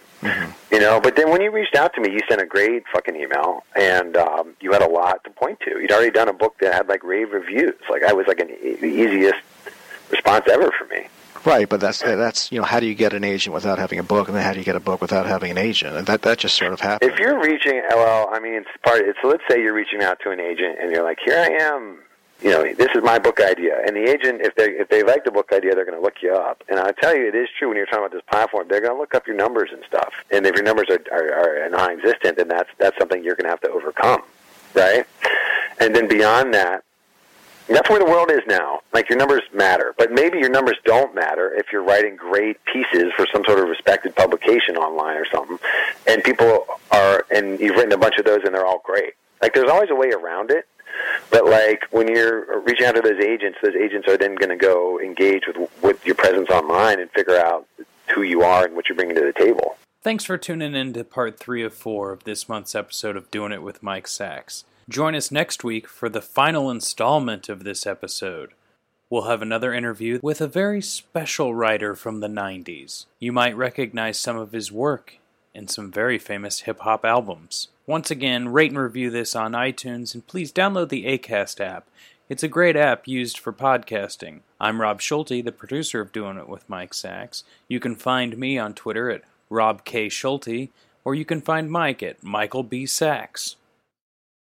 You 0.71 0.81
know. 0.81 1.01
But 1.01 1.17
then 1.17 1.31
when 1.31 1.41
you 1.41 1.51
reached 1.51 1.75
out 1.75 1.95
to 1.95 2.01
me, 2.01 2.11
you 2.11 2.21
sent 2.29 2.43
a 2.43 2.47
great 2.47 2.85
fucking 2.93 3.17
email, 3.17 3.65
and 3.75 4.17
um, 4.19 4.55
you 4.61 4.73
had 4.73 4.83
a 4.83 4.89
lot 4.89 5.25
to 5.25 5.31
point 5.31 5.59
to. 5.61 5.81
You'd 5.81 5.93
already 5.93 6.11
done 6.11 6.29
a 6.29 6.33
book 6.35 6.57
that 6.61 6.75
had 6.75 6.89
like 6.89 7.03
rave 7.03 7.33
reviews. 7.33 7.75
Like 7.89 8.03
I 8.03 8.13
was 8.13 8.27
like 8.27 8.41
an, 8.41 8.51
e- 8.51 8.75
the 8.77 8.87
easiest 8.87 9.39
response 10.11 10.45
ever 10.51 10.71
for 10.79 10.85
me. 10.87 11.09
Right. 11.47 11.69
But 11.69 11.81
that's 11.81 12.01
that's 12.01 12.51
you 12.53 12.59
know 12.59 12.65
how 12.65 12.81
do 12.81 12.87
you 12.87 12.95
get 12.95 13.13
an 13.13 13.25
agent 13.25 13.55
without 13.55 13.79
having 13.79 13.99
a 13.99 14.03
book, 14.03 14.29
and 14.29 14.37
then 14.37 14.45
how 14.45 14.53
do 14.53 14.59
you 14.59 14.65
get 14.65 14.77
a 14.77 14.81
book 14.81 15.01
without 15.01 15.27
having 15.27 15.51
an 15.51 15.59
agent? 15.59 15.97
And 15.97 16.07
that 16.07 16.23
that 16.23 16.39
just 16.39 16.57
sort 16.57 16.73
of 16.73 16.81
happens. 16.81 17.13
If 17.13 17.19
you're 17.19 17.41
reaching, 17.41 17.83
well, 17.91 18.29
I 18.33 18.41
mean, 18.41 18.55
it's 18.55 18.69
part. 18.85 19.03
It's 19.03 19.19
let's 19.25 19.43
say 19.49 19.63
you're 19.63 19.75
reaching 19.75 20.03
out 20.03 20.19
to 20.25 20.31
an 20.31 20.41
agent, 20.41 20.79
and 20.81 20.93
you're 20.93 21.05
like, 21.05 21.19
"Here 21.25 21.39
I 21.39 21.49
am. 21.65 21.99
You 22.43 22.51
know, 22.51 22.63
this 22.75 22.89
is 22.95 23.03
my 23.03 23.19
book 23.19 23.41
idea." 23.41 23.79
And 23.87 23.97
the 23.97 24.11
agent, 24.11 24.43
if 24.43 24.55
they 24.57 24.71
if 24.73 24.89
they 24.89 25.03
like 25.03 25.25
the 25.25 25.31
book 25.31 25.53
idea, 25.53 25.75
they're 25.75 25.87
going 25.87 25.97
to 25.97 26.03
look 26.03 26.23
you 26.23 26.35
up. 26.35 26.63
And 26.69 26.79
I 26.79 26.93
tell 26.93 27.17
you, 27.17 27.27
it 27.29 27.35
is 27.35 27.49
true 27.59 27.69
when 27.69 27.77
you're 27.77 27.87
talking 27.87 28.01
about 28.01 28.13
this 28.13 28.23
platform. 28.31 28.67
They're 28.69 28.81
going 28.81 28.95
to 28.95 28.99
look 28.99 29.15
up 29.15 29.27
your 29.27 29.37
numbers 29.37 29.71
and 29.73 29.83
stuff. 29.87 30.13
And 30.31 30.47
if 30.47 30.55
your 30.55 30.65
numbers 30.65 30.89
are 30.91 31.01
are, 31.13 31.65
are 31.65 31.71
non-existent, 31.71 32.37
then 32.37 32.49
that's 32.49 32.71
that's 32.79 32.99
something 32.99 33.23
you're 33.25 33.37
going 33.37 33.45
to 33.45 33.51
have 33.51 33.61
to 33.61 33.71
overcome, 33.71 34.23
right? 34.75 35.07
And 35.79 35.95
then 35.95 36.09
beyond 36.09 36.55
that, 36.55 36.85
that's 37.69 37.91
where 37.91 37.99
the 37.99 38.05
world 38.05 38.31
is 38.31 38.43
now. 38.47 38.81
Like 38.93 39.09
your 39.09 39.19
numbers 39.19 39.43
matter, 39.53 39.95
but 39.99 40.13
maybe 40.13 40.39
your 40.39 40.51
numbers 40.51 40.77
don't 40.85 41.15
matter 41.15 41.53
if 41.55 41.67
you're 41.73 41.83
writing 41.83 42.17
great 42.17 42.59
pieces 42.65 43.13
for 43.17 43.27
some 43.33 43.45
sort 43.45 43.59
of 43.59 43.69
respected 43.69 44.15
publication 44.15 44.77
online 44.77 45.17
or 45.17 45.27
something, 45.27 45.59
and 46.07 46.23
people 46.23 46.67
are, 46.91 47.27
and 47.31 47.59
you've 47.59 47.77
written 47.77 47.93
a 47.93 47.99
bunch 47.99 48.19
of 48.19 48.25
those, 48.25 48.41
and 48.45 48.55
they're 48.55 48.67
all 48.67 48.83
great. 48.85 49.15
Like 49.43 49.55
there's 49.55 49.71
always 49.71 49.91
a 49.91 49.95
way 49.95 50.11
around 50.11 50.51
it, 50.51 50.67
but 51.31 51.45
like 51.47 51.85
when 51.91 52.09
you're 52.09 52.61
reaching 52.61 52.87
out 52.87 52.95
to 52.95 53.03
those 53.03 53.21
agents, 53.21 53.59
those 53.63 53.75
agents 53.75 54.09
are 54.09 54.17
then 54.17 54.35
going 54.35 54.51
to 54.51 54.57
go 54.57 55.01
engage 55.01 55.43
with 55.47 55.71
with 55.83 56.07
your 56.07 56.15
presence 56.15 56.49
online 56.51 57.01
and 57.01 57.11
figure 57.11 57.37
out 57.37 57.67
who 58.15 58.23
you 58.23 58.43
are 58.43 58.65
and 58.65 58.75
what 58.77 58.89
you're 58.89 58.97
bringing 58.97 59.17
to 59.17 59.23
the 59.23 59.33
table. 59.33 59.77
Thanks 60.03 60.25
for 60.25 60.39
tuning 60.39 60.77
in 60.77 60.93
to 60.93 61.03
part 61.03 61.39
three 61.39 61.65
of 61.65 61.75
four 61.75 62.13
of 62.13 62.23
this 62.25 62.49
month's 62.49 62.77
episode 62.77 63.17
of 63.17 63.29
Doing 63.31 63.51
It 63.51 63.63
with 63.63 63.83
Mike 63.83 64.07
Sacks. 64.07 64.65
Join 64.89 65.17
us 65.17 65.33
next 65.33 65.65
week 65.65 65.89
for 65.89 66.09
the 66.09 66.23
final 66.23 66.71
installment 66.71 67.49
of 67.49 67.65
this 67.65 67.89
episode. 67.89 68.51
We'll 69.11 69.23
have 69.23 69.43
another 69.43 69.75
interview 69.75 70.21
with 70.23 70.41
a 70.41 70.47
very 70.47 70.81
special 70.81 71.57
writer 71.57 71.97
from 71.97 72.21
the 72.21 72.29
90s. 72.29 73.07
You 73.19 73.33
might 73.33 73.57
recognize 73.57 74.17
some 74.17 74.37
of 74.37 74.53
his 74.53 74.71
work 74.71 75.19
in 75.53 75.67
some 75.67 75.91
very 75.91 76.19
famous 76.19 76.61
hip 76.61 76.79
hop 76.81 77.05
albums. 77.05 77.67
Once 77.85 78.13
again, 78.13 78.51
rate 78.51 78.71
and 78.71 78.79
review 78.79 79.11
this 79.11 79.35
on 79.35 79.53
iTunes 79.53 80.15
and 80.15 80.25
please 80.29 80.53
download 80.53 80.91
the 80.91 81.07
ACAST 81.07 81.61
app. 81.61 81.89
It's 82.29 82.45
a 82.45 82.49
great 82.49 82.77
app 82.77 83.09
used 83.09 83.39
for 83.39 83.53
podcasting. 83.53 84.43
I'm 84.61 84.81
Rob 84.81 85.01
Schulte, 85.01 85.45
the 85.45 85.51
producer 85.51 86.01
of 86.01 86.13
Doing 86.13 86.39
It 86.39 86.49
with 86.49 86.69
Mike 86.69 86.95
Sacks. 86.95 87.43
You 87.67 87.81
can 87.81 87.97
find 87.97 88.39
me 88.39 88.57
on 88.57 88.73
Twitter 88.73 89.11
at 89.11 89.23
Rob 89.51 89.85
K. 89.85 90.09
Schulte, 90.09 90.71
or 91.05 91.17
you 91.17 91.25
can 91.25 91.41
find 91.41 91.73
Mike 91.73 92.05
at 92.05 92.23
Michael 92.23 92.63
B. 92.63 92.87
Sacks. 92.87 93.57